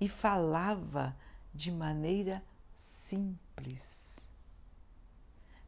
e 0.00 0.08
falava 0.08 1.16
de 1.52 1.70
maneira 1.70 2.42
simples, 2.74 4.28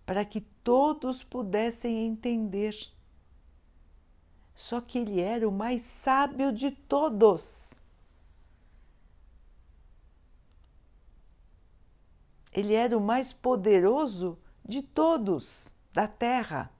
para 0.04 0.24
que 0.24 0.40
todos 0.40 1.22
pudessem 1.22 2.06
entender 2.06 2.74
só 4.56 4.80
que 4.80 4.98
ele 4.98 5.20
era 5.20 5.46
o 5.46 5.52
mais 5.52 5.82
sábio 5.82 6.50
de 6.50 6.70
todos. 6.70 7.74
Ele 12.50 12.72
era 12.72 12.96
o 12.96 13.00
mais 13.00 13.34
poderoso 13.34 14.38
de 14.64 14.82
todos 14.82 15.74
da 15.92 16.08
terra, 16.08 16.72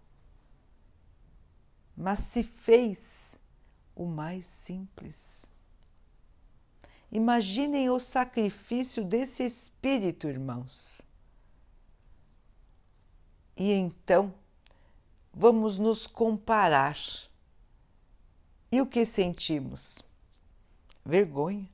mas 1.95 2.21
se 2.21 2.43
fez 2.43 3.39
o 3.95 4.07
mais 4.07 4.47
simples. 4.47 5.45
Imaginem 7.13 7.91
o 7.91 8.01
sacrifício 8.01 9.05
desse 9.05 9.45
espírito, 9.45 10.27
irmãos. 10.27 11.03
E 13.55 13.71
então 13.71 14.33
vamos 15.33 15.79
nos 15.79 16.07
comparar 16.07 16.97
e 18.71 18.81
o 18.81 18.87
que 18.87 19.05
sentimos? 19.05 20.03
Vergonha. 21.05 21.69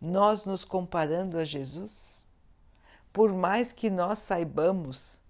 Nós 0.00 0.44
nos 0.44 0.64
comparando 0.64 1.38
a 1.38 1.44
Jesus, 1.44 2.26
por 3.12 3.32
mais 3.32 3.72
que 3.72 3.90
nós 3.90 4.20
saibamos, 4.20 5.20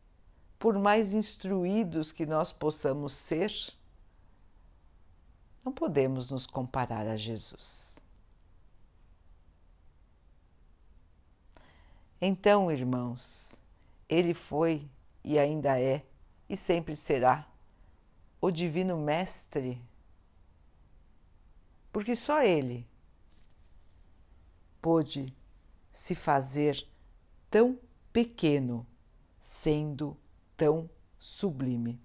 por 0.59 0.79
mais 0.79 1.15
instruídos 1.15 2.13
que 2.13 2.27
nós 2.27 2.53
possamos 2.53 3.13
ser, 3.13 3.53
não 5.65 5.73
podemos 5.73 6.31
nos 6.31 6.47
comparar 6.47 7.07
a 7.07 7.17
Jesus. 7.17 7.99
Então, 12.21 12.71
irmãos, 12.71 13.57
ele 14.09 14.35
foi 14.35 14.89
e 15.23 15.39
ainda 15.39 15.79
é 15.81 16.05
e 16.49 16.57
sempre 16.57 16.97
será 16.97 17.47
o 18.41 18.51
Divino 18.51 18.97
Mestre, 18.97 19.83
porque 21.93 22.17
só 22.17 22.43
Ele 22.43 22.87
pôde 24.81 25.35
se 25.93 26.15
fazer 26.15 26.87
tão 27.51 27.79
pequeno, 28.13 28.87
sendo 29.41 30.17
tão 30.57 30.89
sublime. 31.19 32.01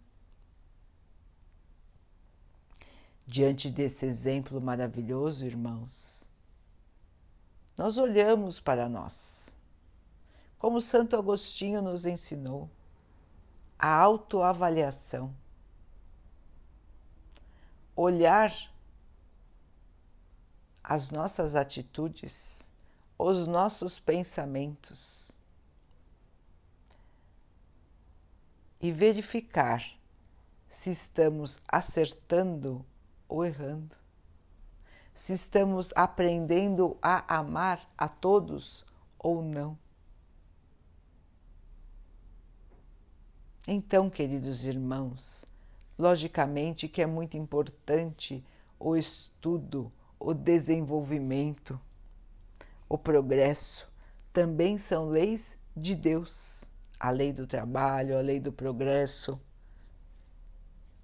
Diante 3.25 3.69
desse 3.69 4.05
exemplo 4.05 4.59
maravilhoso, 4.59 5.45
irmãos, 5.45 6.25
nós 7.77 7.97
olhamos 7.97 8.59
para 8.59 8.89
nós, 8.89 9.55
como 10.57 10.81
Santo 10.81 11.15
Agostinho 11.15 11.81
nos 11.81 12.05
ensinou 12.05 12.69
a 13.83 13.93
autoavaliação. 13.97 15.35
olhar 17.93 18.49
as 20.81 21.11
nossas 21.11 21.53
atitudes, 21.53 22.65
os 23.19 23.45
nossos 23.45 23.99
pensamentos 23.99 25.31
e 28.79 28.89
verificar 28.89 29.85
se 30.69 30.89
estamos 30.89 31.59
acertando 31.67 32.85
ou 33.27 33.45
errando, 33.45 33.97
se 35.13 35.33
estamos 35.33 35.91
aprendendo 35.93 36.97
a 37.01 37.35
amar 37.35 37.85
a 37.97 38.07
todos 38.07 38.85
ou 39.19 39.41
não. 39.41 39.77
Então, 43.65 44.09
queridos 44.09 44.65
irmãos, 44.65 45.45
logicamente 45.97 46.89
que 46.89 47.01
é 47.01 47.05
muito 47.05 47.37
importante 47.37 48.43
o 48.77 48.97
estudo, 48.97 49.89
o 50.19 50.33
desenvolvimento, 50.33 51.79
o 52.89 52.97
progresso, 52.97 53.89
também 54.33 54.77
são 54.77 55.07
leis 55.07 55.55
de 55.75 55.95
Deus. 55.95 56.65
A 56.99 57.09
lei 57.09 57.31
do 57.31 57.47
trabalho, 57.47 58.17
a 58.17 58.21
lei 58.21 58.39
do 58.39 58.51
progresso. 58.51 59.39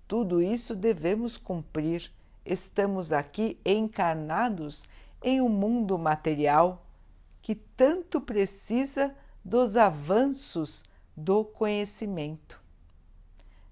Tudo 0.07 0.41
isso 0.41 0.75
devemos 0.75 1.37
cumprir. 1.37 2.11
Estamos 2.45 3.13
aqui 3.13 3.57
encarnados 3.65 4.85
em 5.21 5.39
um 5.39 5.49
mundo 5.49 5.97
material 5.97 6.85
que 7.41 7.55
tanto 7.55 8.19
precisa 8.19 9.15
dos 9.43 9.77
avanços 9.77 10.83
do 11.19 11.43
conhecimento. 11.43 12.61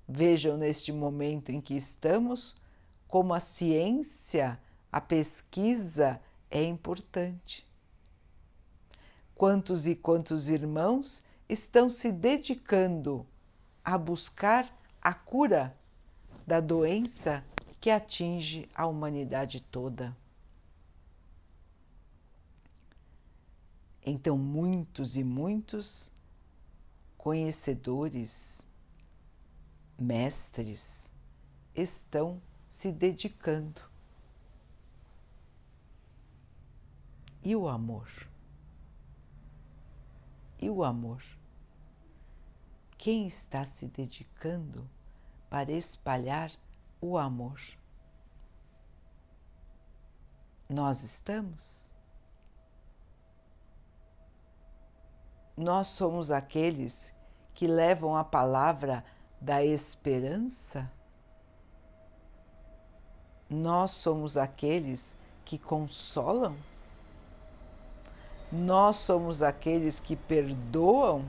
Vejam 0.07 0.57
neste 0.57 0.91
momento 0.91 1.49
em 1.49 1.62
que 1.62 1.75
estamos 1.75 2.55
como 3.07 3.33
a 3.33 3.39
ciência, 3.39 4.60
a 4.91 4.99
pesquisa 4.99 6.19
é 6.51 6.62
importante. 6.62 7.65
Quantos 9.33 9.88
e 9.88 9.95
quantos 9.95 10.49
irmãos 10.49 11.23
estão 11.47 11.89
se 11.89 12.12
dedicando 12.12 13.25
a 13.83 13.97
buscar 13.97 14.69
a 15.01 15.13
cura 15.13 15.73
da 16.45 16.60
doença 16.60 17.43
que 17.79 17.89
atinge 17.89 18.67
a 18.75 18.86
humanidade 18.86 19.62
toda. 19.62 20.15
Então, 24.05 24.38
muitos 24.38 25.15
e 25.15 25.23
muitos 25.23 26.12
conhecedores, 27.27 28.65
mestres, 29.99 31.11
estão 31.75 32.41
se 32.69 32.89
dedicando. 32.89 33.81
E 37.43 37.53
o 37.53 37.67
amor? 37.67 38.09
E 40.57 40.69
o 40.69 40.85
amor? 40.85 41.21
Quem 42.97 43.27
está 43.27 43.65
se 43.65 43.87
dedicando 43.87 44.89
para 45.49 45.73
espalhar 45.73 46.49
o 47.01 47.17
amor? 47.17 47.59
Nós 50.69 51.03
estamos? 51.03 51.91
Nós 55.57 55.87
somos 55.87 56.31
aqueles 56.31 57.16
que 57.57 57.65
levam 57.65 58.15
a 58.15 58.23
palavra 58.23 59.03
da 59.41 59.65
esperança? 59.65 60.91
Nós 63.49 63.89
somos 63.89 64.37
aqueles 64.37 65.17
que 65.43 65.57
consolam? 65.57 66.55
Nós 68.51 68.97
somos 68.97 69.41
aqueles 69.41 69.99
que 69.99 70.15
perdoam? 70.15 71.27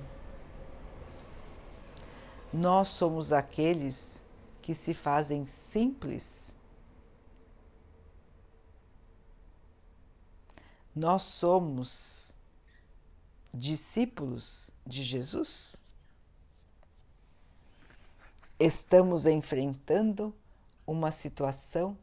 Nós 2.53 2.89
somos 2.89 3.33
aqueles 3.33 4.23
que 4.61 4.75
se 4.75 4.93
fazem 4.93 5.47
simples? 5.47 6.55
Nós 10.95 11.23
somos 11.23 12.37
discípulos 13.55 14.71
de 14.87 15.03
Jesus? 15.03 15.88
Estamos 18.59 19.25
enfrentando 19.25 20.35
uma 20.87 21.11
situação 21.11 21.97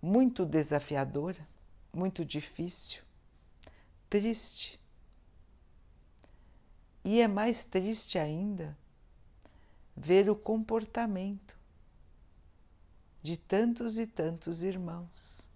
muito 0.00 0.46
desafiadora, 0.46 1.46
muito 1.92 2.24
difícil, 2.24 3.02
triste. 4.08 4.80
E 7.04 7.20
é 7.20 7.28
mais 7.28 7.64
triste 7.64 8.18
ainda 8.18 8.76
ver 9.96 10.30
o 10.30 10.36
comportamento 10.36 11.58
de 13.22 13.36
tantos 13.36 13.98
e 13.98 14.06
tantos 14.06 14.62
irmãos. 14.62 15.48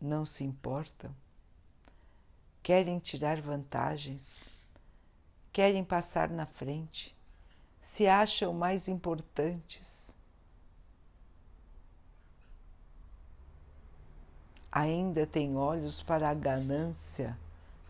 Não 0.00 0.24
se 0.24 0.44
importam, 0.44 1.14
querem 2.62 2.98
tirar 2.98 3.38
vantagens 3.42 4.48
querem 5.52 5.84
passar 5.84 6.28
na 6.28 6.46
frente, 6.46 7.14
se 7.82 8.06
acham 8.06 8.52
mais 8.52 8.88
importantes. 8.88 10.12
Ainda 14.70 15.26
têm 15.26 15.56
olhos 15.56 16.02
para 16.02 16.30
a 16.30 16.34
ganância, 16.34 17.36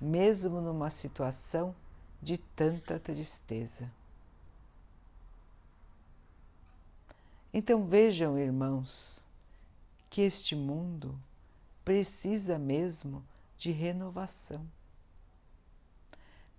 mesmo 0.00 0.60
numa 0.60 0.88
situação 0.88 1.74
de 2.22 2.38
tanta 2.38 2.98
tristeza. 2.98 3.90
Então 7.52 7.84
vejam, 7.84 8.38
irmãos, 8.38 9.26
que 10.08 10.22
este 10.22 10.54
mundo 10.54 11.18
precisa 11.84 12.58
mesmo 12.58 13.24
de 13.58 13.72
renovação. 13.72 14.64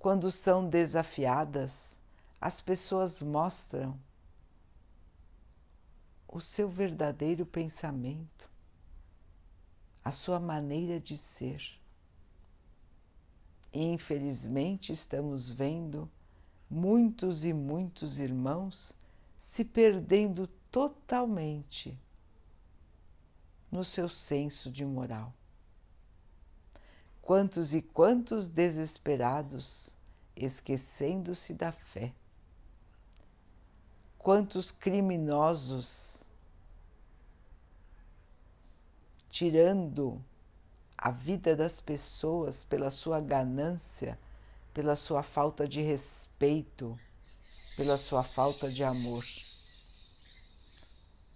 Quando 0.01 0.31
são 0.31 0.67
desafiadas, 0.67 1.95
as 2.41 2.59
pessoas 2.59 3.21
mostram 3.21 3.95
o 6.27 6.41
seu 6.41 6.67
verdadeiro 6.67 7.45
pensamento, 7.45 8.49
a 10.03 10.11
sua 10.11 10.39
maneira 10.39 10.99
de 10.99 11.15
ser. 11.15 11.79
E, 13.71 13.83
infelizmente, 13.83 14.91
estamos 14.91 15.51
vendo 15.51 16.09
muitos 16.67 17.45
e 17.45 17.53
muitos 17.53 18.19
irmãos 18.19 18.95
se 19.37 19.63
perdendo 19.63 20.47
totalmente 20.71 21.95
no 23.71 23.83
seu 23.83 24.09
senso 24.09 24.71
de 24.71 24.83
moral. 24.83 25.31
Quantos 27.21 27.73
e 27.73 27.81
quantos 27.81 28.49
desesperados, 28.49 29.95
esquecendo-se 30.35 31.53
da 31.53 31.71
fé. 31.71 32.13
Quantos 34.17 34.71
criminosos 34.71 36.23
tirando 39.29 40.23
a 40.97 41.09
vida 41.09 41.55
das 41.55 41.79
pessoas 41.79 42.63
pela 42.63 42.91
sua 42.91 43.19
ganância, 43.19 44.19
pela 44.73 44.95
sua 44.95 45.23
falta 45.23 45.67
de 45.67 45.81
respeito, 45.81 46.99
pela 47.75 47.97
sua 47.97 48.23
falta 48.23 48.71
de 48.71 48.83
amor. 48.83 49.25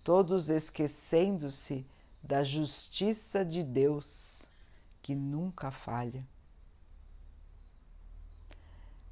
Todos 0.04 0.50
esquecendo-se 0.50 1.86
da 2.22 2.44
justiça 2.44 3.44
de 3.44 3.64
Deus 3.64 4.45
que 5.06 5.14
nunca 5.14 5.70
falha. 5.70 6.28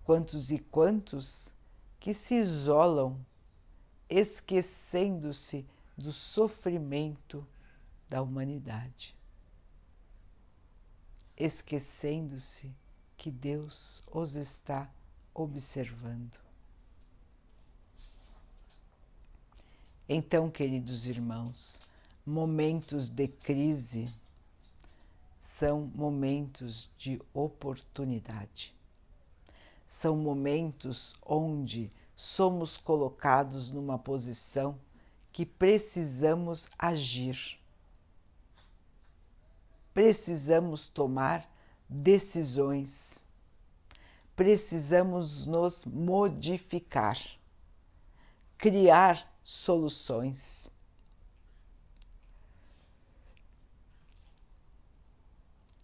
Quantos 0.04 0.52
e 0.52 0.58
quantos 0.58 1.54
que 2.00 2.16
se 2.16 2.34
isolam, 2.34 3.24
esquecendo-se 4.10 5.64
do 5.96 6.12
sofrimento 6.12 7.46
da 8.10 8.24
humanidade, 8.24 9.16
esquecendo-se 11.38 12.74
que 13.16 13.30
Deus 13.30 14.02
os 14.12 14.34
está 14.34 14.90
observando. 15.32 16.40
Então, 20.10 20.50
queridos 20.50 21.06
irmãos, 21.06 21.80
momentos 22.26 23.10
de 23.10 23.28
crise 23.28 24.12
são 25.58 25.92
momentos 25.94 26.90
de 26.98 27.22
oportunidade. 27.34 28.74
São 29.88 30.16
momentos 30.18 31.14
onde 31.24 31.92
somos 32.16 32.76
colocados 32.76 33.70
numa 33.70 34.00
posição 34.00 34.78
que 35.32 35.46
precisamos 35.46 36.68
agir. 36.78 37.60
Precisamos 39.94 40.88
tomar 40.88 41.48
decisões. 41.88 43.24
Precisamos 44.36 45.46
nos 45.46 45.86
modificar, 45.86 47.20
criar 48.58 49.32
soluções. 49.44 50.68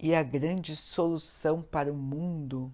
E 0.02 0.14
a 0.14 0.22
grande 0.22 0.74
solução 0.74 1.60
para 1.60 1.92
o 1.92 1.94
mundo 1.94 2.72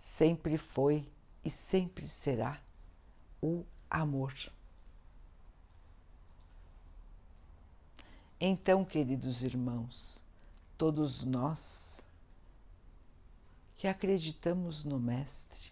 sempre 0.00 0.56
foi 0.56 1.06
e 1.44 1.50
sempre 1.50 2.08
será 2.08 2.58
o 3.42 3.66
amor. 3.90 4.34
Então, 8.40 8.82
queridos 8.82 9.42
irmãos, 9.42 10.24
todos 10.78 11.22
nós 11.22 12.02
que 13.76 13.86
acreditamos 13.86 14.84
no 14.84 14.98
Mestre, 14.98 15.70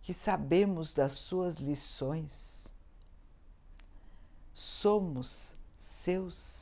que 0.00 0.14
sabemos 0.14 0.94
das 0.94 1.12
suas 1.12 1.56
lições, 1.56 2.68
somos 4.54 5.56
seus 5.76 6.59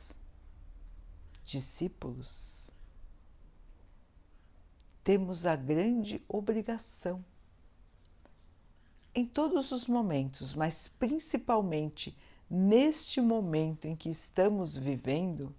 discípulos, 1.49 2.69
temos 5.03 5.47
a 5.47 5.55
grande 5.55 6.21
obrigação, 6.27 7.25
em 9.15 9.25
todos 9.25 9.71
os 9.71 9.87
momentos, 9.87 10.53
mas 10.53 10.87
principalmente 10.99 12.15
neste 12.47 13.19
momento 13.19 13.85
em 13.85 13.95
que 13.95 14.11
estamos 14.11 14.77
vivendo, 14.77 15.53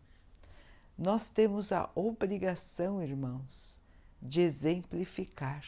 nós 0.96 1.29
temos 1.29 1.72
a 1.72 1.90
obrigação, 1.94 3.03
irmãos, 3.03 3.76
de 4.22 4.42
exemplificar, 4.42 5.64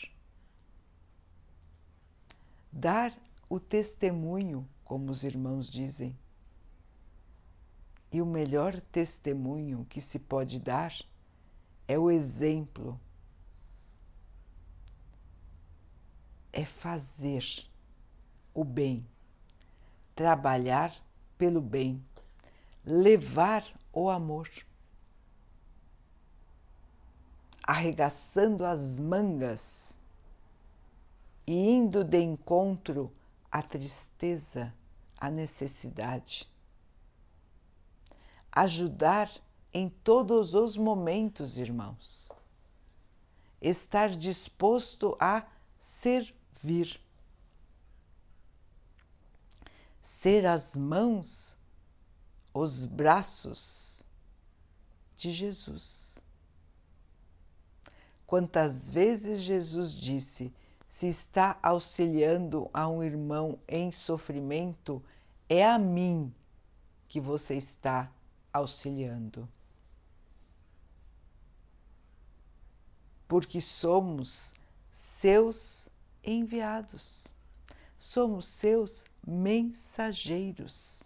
dar 2.70 3.12
o 3.48 3.58
testemunho, 3.58 4.68
como 4.85 5.11
os 5.11 5.24
irmãos 5.24 5.68
dizem, 5.68 6.16
e 8.12 8.20
o 8.20 8.27
melhor 8.27 8.79
testemunho 8.92 9.87
que 9.88 10.01
se 10.01 10.18
pode 10.18 10.61
dar 10.61 10.94
é 11.88 11.98
o 11.98 12.11
exemplo, 12.11 13.01
é 16.53 16.66
fazer 16.66 17.42
o 18.53 18.62
bem, 18.62 19.07
trabalhar 20.14 20.94
pelo 21.38 21.61
bem, 21.62 22.05
levar 22.85 23.64
o 23.90 24.11
amor, 24.11 24.51
arregaçando 27.62 28.66
as 28.66 28.98
mangas 28.98 29.96
e 31.46 31.55
indo 31.55 32.05
de 32.05 32.20
encontro 32.20 33.11
à 33.51 33.62
tristeza, 33.62 34.72
à 35.18 35.31
necessidade 35.31 36.51
ajudar 38.52 39.30
em 39.72 39.88
todos 39.88 40.54
os 40.54 40.76
momentos, 40.76 41.58
irmãos. 41.58 42.30
Estar 43.60 44.10
disposto 44.10 45.16
a 45.18 45.46
servir. 45.80 47.00
Ser 50.02 50.46
as 50.46 50.76
mãos, 50.76 51.56
os 52.52 52.84
braços 52.84 54.04
de 55.16 55.32
Jesus. 55.32 56.20
Quantas 58.26 58.90
vezes 58.90 59.40
Jesus 59.40 59.92
disse: 59.92 60.52
se 60.90 61.06
está 61.06 61.58
auxiliando 61.62 62.68
a 62.72 62.88
um 62.88 63.02
irmão 63.02 63.58
em 63.66 63.90
sofrimento, 63.90 65.02
é 65.48 65.66
a 65.66 65.78
mim 65.78 66.32
que 67.08 67.20
você 67.20 67.56
está 67.56 68.10
auxiliando. 68.52 69.48
Porque 73.26 73.60
somos 73.60 74.52
seus 74.92 75.88
enviados, 76.22 77.28
somos 77.98 78.46
seus 78.46 79.04
mensageiros. 79.26 81.02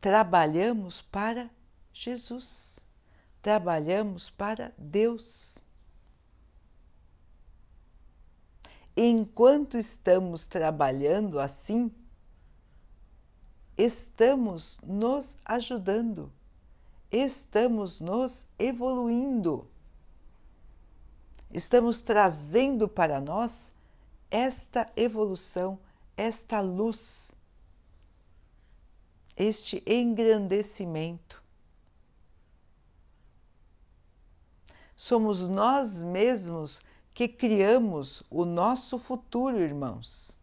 Trabalhamos 0.00 1.02
para 1.02 1.50
Jesus, 1.92 2.78
trabalhamos 3.42 4.30
para 4.30 4.72
Deus. 4.78 5.58
Enquanto 8.96 9.76
estamos 9.76 10.46
trabalhando 10.46 11.38
assim, 11.38 11.92
estamos 13.76 14.78
nos 14.82 15.36
ajudando, 15.44 16.32
estamos 17.10 18.00
nos 18.00 18.46
evoluindo, 18.58 19.66
estamos 21.50 22.00
trazendo 22.00 22.88
para 22.88 23.20
nós 23.20 23.72
esta 24.30 24.90
evolução, 24.96 25.78
esta 26.16 26.60
luz, 26.60 27.32
este 29.36 29.82
engrandecimento. 29.86 31.42
Somos 34.96 35.46
nós 35.46 36.02
mesmos 36.02 36.80
que 37.12 37.28
criamos 37.28 38.22
o 38.30 38.46
nosso 38.46 38.98
futuro, 38.98 39.60
irmãos, 39.60 40.34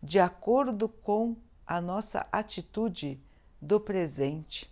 de 0.00 0.20
acordo 0.20 0.88
com 0.88 1.36
a 1.72 1.80
nossa 1.80 2.28
atitude 2.30 3.18
do 3.58 3.80
presente. 3.80 4.70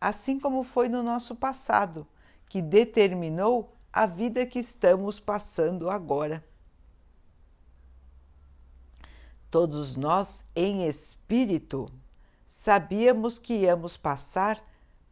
Assim 0.00 0.36
como 0.40 0.64
foi 0.64 0.88
no 0.88 1.00
nosso 1.00 1.36
passado, 1.36 2.04
que 2.48 2.60
determinou 2.60 3.72
a 3.92 4.04
vida 4.04 4.44
que 4.44 4.58
estamos 4.58 5.20
passando 5.20 5.88
agora. 5.88 6.44
Todos 9.48 9.94
nós, 9.94 10.42
em 10.56 10.88
espírito, 10.88 11.88
sabíamos 12.48 13.38
que 13.38 13.54
íamos 13.54 13.96
passar 13.96 14.60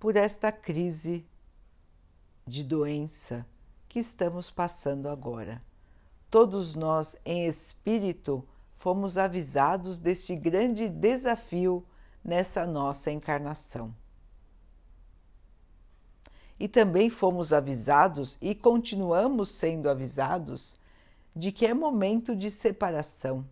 por 0.01 0.17
esta 0.17 0.51
crise 0.51 1.25
de 2.45 2.65
doença 2.65 3.47
que 3.89 4.01
estamos 4.01 4.51
passando 4.51 5.09
agora. 5.09 5.63
Todos 6.29 6.75
nós, 6.75 7.15
em 7.25 7.47
espírito, 7.47 8.45
fomos 8.85 9.17
avisados 9.17 9.99
deste 9.99 10.37
grande 10.37 10.91
desafio 10.91 11.83
nessa 12.23 12.67
nossa 12.67 13.11
encarnação. 13.11 13.95
E 16.61 16.69
também 16.69 17.09
fomos 17.09 17.51
avisados 17.51 18.37
e 18.43 18.55
continuamos 18.55 19.49
sendo 19.49 19.89
avisados 19.89 20.77
de 21.35 21.51
que 21.51 21.65
é 21.65 21.73
momento 21.73 22.37
de 22.37 22.51
separação 22.51 23.47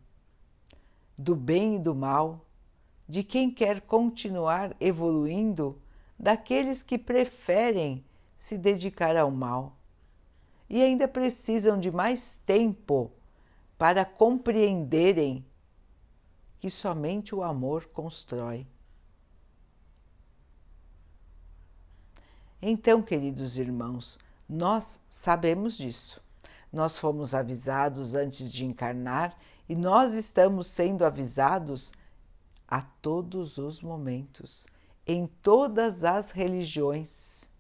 do 1.17 1.35
bem 1.35 1.77
e 1.77 1.79
do 1.79 1.95
mal, 1.95 2.45
de 3.09 3.25
quem 3.25 3.51
quer 3.51 3.81
continuar 3.81 4.77
evoluindo, 4.79 5.81
daqueles 6.19 6.83
que 6.83 6.99
preferem 6.99 8.05
se 8.37 8.59
dedicar 8.59 9.17
ao 9.17 9.31
mal 9.31 9.79
e 10.69 10.83
ainda 10.83 11.09
precisam 11.09 11.81
de 11.81 11.91
mais 11.91 12.39
tempo 12.45 13.11
para 13.83 14.05
compreenderem 14.05 15.45
que 16.61 16.71
somente 16.71 17.35
o 17.35 17.43
amor 17.43 17.87
constrói. 17.87 18.65
Então, 22.63 23.03
queridos 23.03 23.59
irmãos, 23.59 24.21
nós 24.49 25.01
sabemos 25.09 25.77
disso. 25.77 26.23
Nós 26.73 26.97
fomos 26.97 27.35
avisados 27.35 28.15
antes 28.15 28.53
de 28.53 28.65
encarnar 28.65 29.37
e 29.69 29.75
nós 29.75 30.13
estamos 30.13 30.69
sendo 30.69 31.05
avisados 31.05 31.91
a 32.69 32.83
todos 32.83 33.59
os 33.59 33.81
momentos, 33.81 34.65
em 35.05 35.27
todas 35.27 36.05
as 36.05 36.31
religiões, 36.31 37.51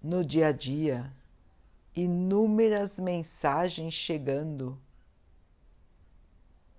no 0.00 0.24
dia 0.24 0.46
a 0.46 0.52
dia, 0.52 1.12
inúmeras 1.96 2.98
mensagens 2.98 3.94
chegando, 3.94 4.78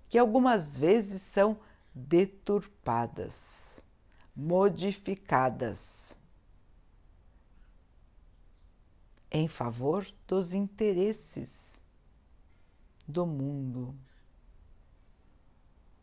que 0.08 0.16
algumas 0.16 0.78
vezes 0.78 1.20
são 1.20 1.58
deturpadas, 1.92 3.82
modificadas 4.34 6.16
em 9.30 9.48
favor 9.48 10.06
dos 10.26 10.54
interesses 10.54 11.82
do 13.06 13.26
mundo, 13.26 13.94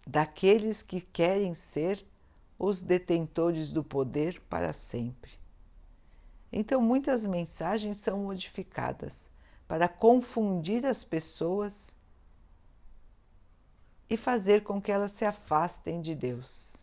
daqueles 0.05 0.83
que 0.83 0.99
querem 0.99 1.53
ser 1.53 2.05
os 2.59 2.83
detentores 2.83 3.71
do 3.71 3.83
poder 3.83 4.41
para 4.41 4.73
sempre. 4.73 5.44
Então, 6.51 6.81
muitas 6.81 7.25
mensagens 7.25 7.97
são 7.97 8.19
modificadas 8.19 9.29
para 9.67 9.87
confundir 9.87 10.85
as 10.85 11.03
pessoas 11.03 11.95
e 14.09 14.15
fazer 14.15 14.63
com 14.63 14.81
que 14.81 14.91
elas 14.91 15.11
se 15.11 15.25
afastem 15.25 16.01
de 16.01 16.13
Deus. 16.13 16.75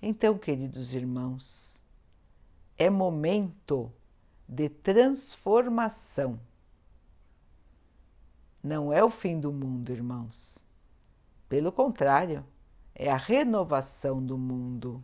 Então, 0.00 0.38
queridos 0.38 0.94
irmãos, 0.94 1.82
é 2.76 2.88
momento 2.88 3.92
de 4.48 4.68
transformação. 4.68 6.38
Não 8.62 8.92
é 8.92 9.02
o 9.04 9.10
fim 9.10 9.38
do 9.38 9.52
mundo, 9.52 9.90
irmãos. 9.90 10.64
Pelo 11.48 11.72
contrário, 11.72 12.44
é 12.94 13.10
a 13.10 13.16
renovação 13.16 14.24
do 14.24 14.38
mundo. 14.38 15.02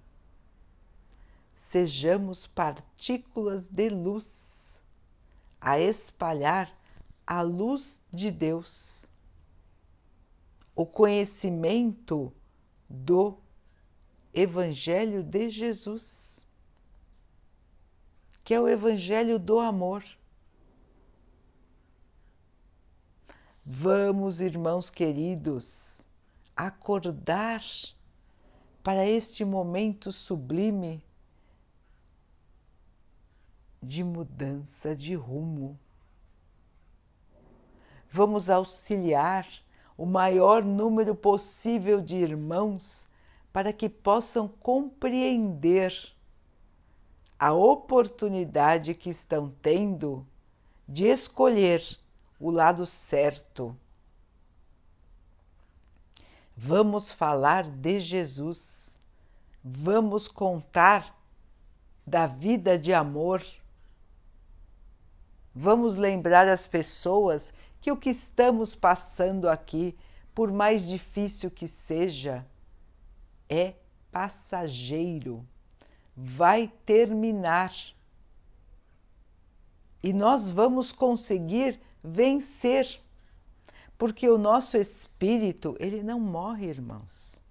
Sejamos 1.75 2.47
partículas 2.47 3.67
de 3.67 3.89
luz 3.89 4.79
a 5.61 5.77
espalhar 5.77 6.73
a 7.27 7.43
luz 7.43 8.01
de 8.13 8.31
Deus, 8.31 9.09
o 10.73 10.87
conhecimento 10.87 12.33
do 12.89 13.37
Evangelho 14.33 15.21
de 15.25 15.51
Jesus, 15.51 16.47
que 18.45 18.55
é 18.55 18.61
o 18.61 18.69
Evangelho 18.69 19.37
do 19.37 19.59
amor. 19.59 20.05
Vamos, 23.67 24.41
irmãos 24.41 24.91
queridos, 24.91 26.05
acordar 26.55 27.65
para 28.81 29.05
este 29.05 29.45
momento 29.45 30.13
sublime 30.13 31.03
de 33.85 34.03
mudança 34.03 34.97
de 34.97 35.15
rumo. 35.15 35.79
Vamos 38.11 38.49
auxiliar 38.49 39.47
o 39.97 40.07
maior 40.07 40.65
número 40.65 41.15
possível 41.15 42.01
de 42.01 42.17
irmãos 42.17 43.07
para 43.53 43.73
que 43.73 43.89
possam 43.89 44.49
compreender 44.49 45.95
a 47.39 47.53
oportunidade 47.53 48.95
que 48.95 49.11
estão 49.11 49.53
tendo 49.63 50.27
de 50.89 51.07
escolher 51.07 51.83
o 52.39 52.51
lado 52.51 52.85
certo. 52.87 53.77
Vamos 56.57 57.11
falar 57.11 57.65
de 57.65 57.99
Jesus, 57.99 58.99
vamos 59.63 60.29
contar 60.29 61.17
da 62.07 62.27
vida 62.27 62.79
de 62.79 62.93
amor, 62.93 63.43
vamos 65.55 65.97
lembrar 65.97 66.49
as 66.49 66.67
pessoas 66.67 67.53
que 67.81 67.93
o 67.93 67.97
que 67.97 68.11
estamos 68.11 68.75
passando 68.75 69.49
aqui, 69.49 69.97
por 70.35 70.51
mais 70.51 70.87
difícil 70.87 71.51
que 71.51 71.69
seja, 71.69 72.45
é 73.49 73.75
passageiro, 74.11 75.47
vai 76.17 76.73
terminar. 76.85 77.73
E 80.03 80.13
nós 80.13 80.51
vamos 80.51 80.93
conseguir 80.93 81.81
vencer, 82.03 83.01
porque 83.97 84.29
o 84.29 84.39
nosso 84.39 84.77
espírito, 84.77 85.77
ele 85.79 86.03
não 86.03 86.19
morre, 86.19 86.67
irmãos. 86.67 87.43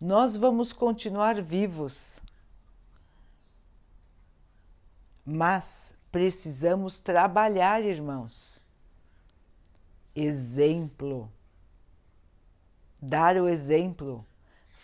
Nós 0.00 0.36
vamos 0.36 0.72
continuar 0.72 1.40
vivos. 1.42 2.20
Mas 5.24 5.92
precisamos 6.10 7.00
trabalhar, 7.00 7.82
irmãos 7.82 8.62
exemplo. 10.14 11.30
Dar 13.00 13.36
o 13.36 13.48
exemplo, 13.48 14.26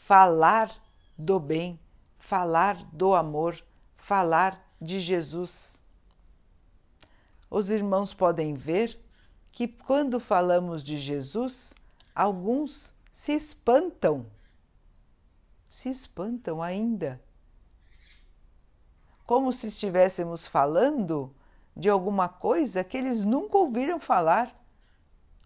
falar 0.07 0.75
do 1.19 1.39
bem, 1.39 1.79
falar 2.19 2.83
do 2.93 3.15
amor, 3.15 3.63
falar 3.97 4.65
de 4.81 5.01
Jesus. 5.01 5.81
Os 7.51 7.71
irmãos 7.71 8.15
podem 8.15 8.55
ver 8.55 8.99
que 9.53 9.69
quando 9.69 10.19
falamos 10.19 10.83
de 10.83 10.97
Jesus, 10.97 11.75
alguns 12.15 12.95
se 13.13 13.33
espantam, 13.33 14.27
se 15.69 15.89
espantam 15.89 16.63
ainda, 16.63 17.21
como 19.27 19.53
se 19.53 19.67
estivéssemos 19.67 20.47
falando 20.47 21.35
de 21.77 21.91
alguma 21.91 22.29
coisa 22.29 22.85
que 22.85 22.97
eles 22.97 23.25
nunca 23.25 23.59
ouviram 23.59 23.99
falar 23.99 24.57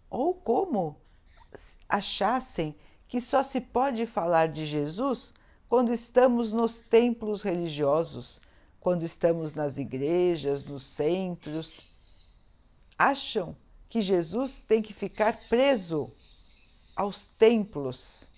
ou 0.09 0.33
como 0.33 1.01
achassem 1.89 2.75
que 3.07 3.19
só 3.19 3.43
se 3.43 3.59
pode 3.59 4.05
falar 4.05 4.47
de 4.47 4.65
Jesus 4.65 5.33
quando 5.67 5.93
estamos 5.93 6.53
nos 6.53 6.79
templos 6.79 7.41
religiosos, 7.41 8.41
quando 8.79 9.03
estamos 9.03 9.53
nas 9.53 9.77
igrejas, 9.77 10.65
nos 10.65 10.83
centros. 10.83 11.93
Acham 12.97 13.55
que 13.89 14.01
Jesus 14.01 14.61
tem 14.61 14.81
que 14.81 14.93
ficar 14.93 15.47
preso 15.49 16.11
aos 16.95 17.25
templos. 17.25 18.29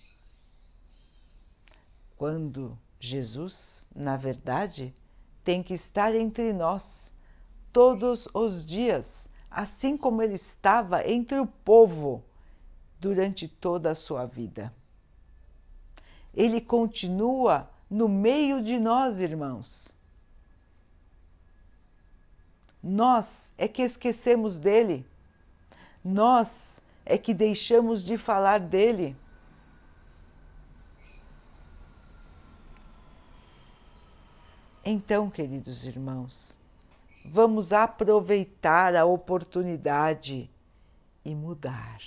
Quando 2.16 2.78
Jesus, 2.98 3.88
na 3.94 4.16
verdade, 4.16 4.94
tem 5.44 5.62
que 5.62 5.74
estar 5.74 6.14
entre 6.14 6.52
nós 6.52 7.12
todos 7.72 8.26
os 8.32 8.64
dias 8.64 9.28
assim 9.54 9.96
como 9.96 10.20
ele 10.20 10.34
estava 10.34 11.08
entre 11.08 11.38
o 11.38 11.46
povo 11.46 12.22
durante 12.98 13.46
toda 13.46 13.90
a 13.90 13.94
sua 13.94 14.26
vida. 14.26 14.74
Ele 16.34 16.60
continua 16.60 17.70
no 17.88 18.08
meio 18.08 18.60
de 18.60 18.78
nós, 18.78 19.20
irmãos. 19.20 19.94
Nós 22.82 23.52
é 23.56 23.68
que 23.68 23.82
esquecemos 23.82 24.58
dele, 24.58 25.06
nós 26.04 26.82
é 27.06 27.16
que 27.16 27.32
deixamos 27.32 28.02
de 28.02 28.18
falar 28.18 28.58
dele. 28.58 29.16
Então, 34.86 35.30
queridos 35.30 35.86
irmãos, 35.86 36.58
vamos 37.24 37.72
aproveitar 37.72 38.94
a 38.94 39.06
oportunidade 39.06 40.50
e 41.24 41.34
mudar, 41.34 42.02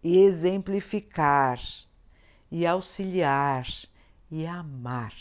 e 0.00 0.18
exemplificar, 0.18 1.58
e 2.52 2.64
auxiliar, 2.64 3.66
e 4.30 4.46
amar. 4.46 5.12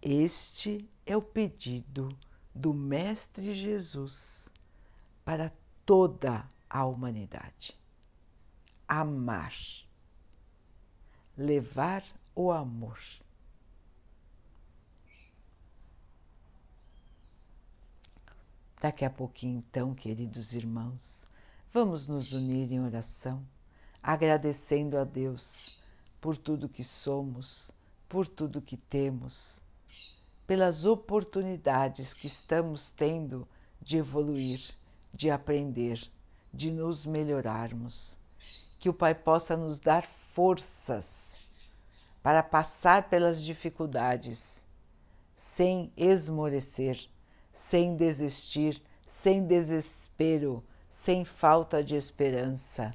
Este 0.00 0.88
é 1.04 1.16
o 1.16 1.22
pedido 1.22 2.16
do 2.54 2.72
Mestre 2.72 3.54
Jesus 3.54 4.48
para 5.24 5.52
toda 5.84 6.48
a 6.70 6.84
humanidade. 6.84 7.76
Amar, 8.86 9.52
levar 11.36 12.04
o 12.36 12.52
amor 12.52 13.00
Daqui 18.80 19.04
a 19.06 19.10
pouquinho, 19.10 19.64
então, 19.66 19.94
queridos 19.94 20.52
irmãos, 20.54 21.24
vamos 21.72 22.06
nos 22.06 22.32
unir 22.32 22.70
em 22.70 22.78
oração, 22.78 23.42
agradecendo 24.02 24.98
a 24.98 25.02
Deus 25.02 25.82
por 26.20 26.36
tudo 26.36 26.68
que 26.68 26.84
somos, 26.84 27.72
por 28.06 28.28
tudo 28.28 28.60
que 28.60 28.76
temos, 28.76 29.60
pelas 30.46 30.84
oportunidades 30.84 32.12
que 32.12 32.26
estamos 32.26 32.92
tendo 32.92 33.48
de 33.80 33.96
evoluir, 33.96 34.60
de 35.12 35.30
aprender, 35.30 36.08
de 36.52 36.70
nos 36.70 37.06
melhorarmos. 37.06 38.18
Que 38.78 38.90
o 38.90 38.94
Pai 38.94 39.14
possa 39.14 39.56
nos 39.56 39.80
dar 39.80 40.06
forças 40.34 41.35
para 42.26 42.42
passar 42.42 43.08
pelas 43.08 43.40
dificuldades 43.40 44.66
sem 45.36 45.92
esmorecer 45.96 47.08
sem 47.52 47.94
desistir, 47.94 48.82
sem 49.06 49.46
desespero, 49.46 50.60
sem 50.88 51.24
falta 51.24 51.84
de 51.84 51.94
esperança. 51.94 52.92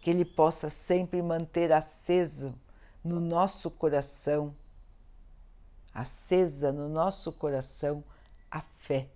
Que 0.00 0.10
Ele 0.10 0.24
possa 0.24 0.70
sempre 0.70 1.20
manter 1.20 1.72
aceso 1.72 2.54
no 3.02 3.18
nosso 3.18 3.68
coração 3.72 4.54
acesa 5.92 6.70
no 6.70 6.88
nosso 6.88 7.32
coração 7.32 8.04
a 8.48 8.60
fé, 8.60 9.08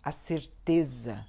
a 0.00 0.12
certeza 0.12 1.26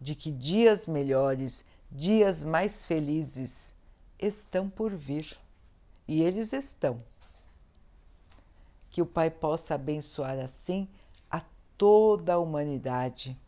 de 0.00 0.14
que 0.14 0.30
dias 0.30 0.86
melhores, 0.86 1.62
dias 1.90 2.42
mais 2.42 2.86
felizes 2.86 3.74
estão 4.18 4.70
por 4.70 4.94
vir. 4.94 5.39
E 6.10 6.22
eles 6.22 6.52
estão. 6.52 7.04
Que 8.90 9.00
o 9.00 9.06
Pai 9.06 9.30
possa 9.30 9.76
abençoar 9.76 10.40
assim 10.40 10.88
a 11.30 11.40
toda 11.78 12.34
a 12.34 12.38
humanidade. 12.40 13.38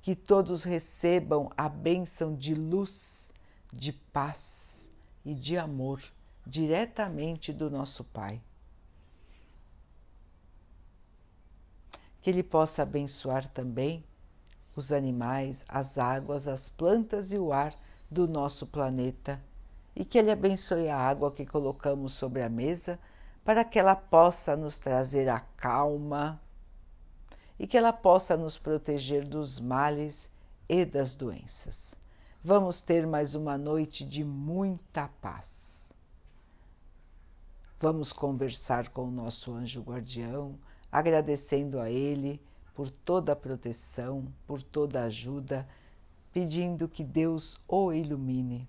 Que 0.00 0.14
todos 0.14 0.62
recebam 0.62 1.50
a 1.56 1.68
bênção 1.68 2.36
de 2.36 2.54
luz, 2.54 3.32
de 3.72 3.92
paz 3.92 4.88
e 5.24 5.34
de 5.34 5.58
amor 5.58 6.00
diretamente 6.46 7.52
do 7.52 7.68
nosso 7.68 8.04
Pai. 8.04 8.40
Que 12.22 12.30
Ele 12.30 12.44
possa 12.44 12.84
abençoar 12.84 13.48
também 13.48 14.04
os 14.76 14.92
animais, 14.92 15.64
as 15.68 15.98
águas, 15.98 16.46
as 16.46 16.68
plantas 16.68 17.32
e 17.32 17.38
o 17.38 17.52
ar 17.52 17.74
do 18.08 18.28
nosso 18.28 18.68
planeta 18.68 19.42
e 19.94 20.04
que 20.04 20.18
Ele 20.18 20.30
abençoe 20.30 20.88
a 20.88 20.98
água 20.98 21.32
que 21.32 21.46
colocamos 21.46 22.12
sobre 22.12 22.42
a 22.42 22.48
mesa 22.48 22.98
para 23.44 23.64
que 23.64 23.78
ela 23.78 23.94
possa 23.94 24.56
nos 24.56 24.78
trazer 24.78 25.28
a 25.28 25.38
calma 25.38 26.40
e 27.58 27.66
que 27.66 27.76
ela 27.76 27.92
possa 27.92 28.36
nos 28.36 28.58
proteger 28.58 29.26
dos 29.26 29.60
males 29.60 30.30
e 30.68 30.84
das 30.84 31.14
doenças. 31.14 31.94
Vamos 32.42 32.82
ter 32.82 33.06
mais 33.06 33.34
uma 33.34 33.56
noite 33.56 34.04
de 34.04 34.24
muita 34.24 35.08
paz. 35.20 35.92
Vamos 37.78 38.12
conversar 38.12 38.88
com 38.88 39.04
o 39.04 39.10
nosso 39.10 39.52
anjo 39.52 39.82
guardião, 39.82 40.58
agradecendo 40.90 41.78
a 41.78 41.90
ele 41.90 42.40
por 42.74 42.88
toda 42.88 43.32
a 43.32 43.36
proteção, 43.36 44.26
por 44.46 44.62
toda 44.62 45.02
a 45.02 45.04
ajuda, 45.04 45.68
pedindo 46.32 46.88
que 46.88 47.04
Deus 47.04 47.60
o 47.68 47.92
ilumine. 47.92 48.68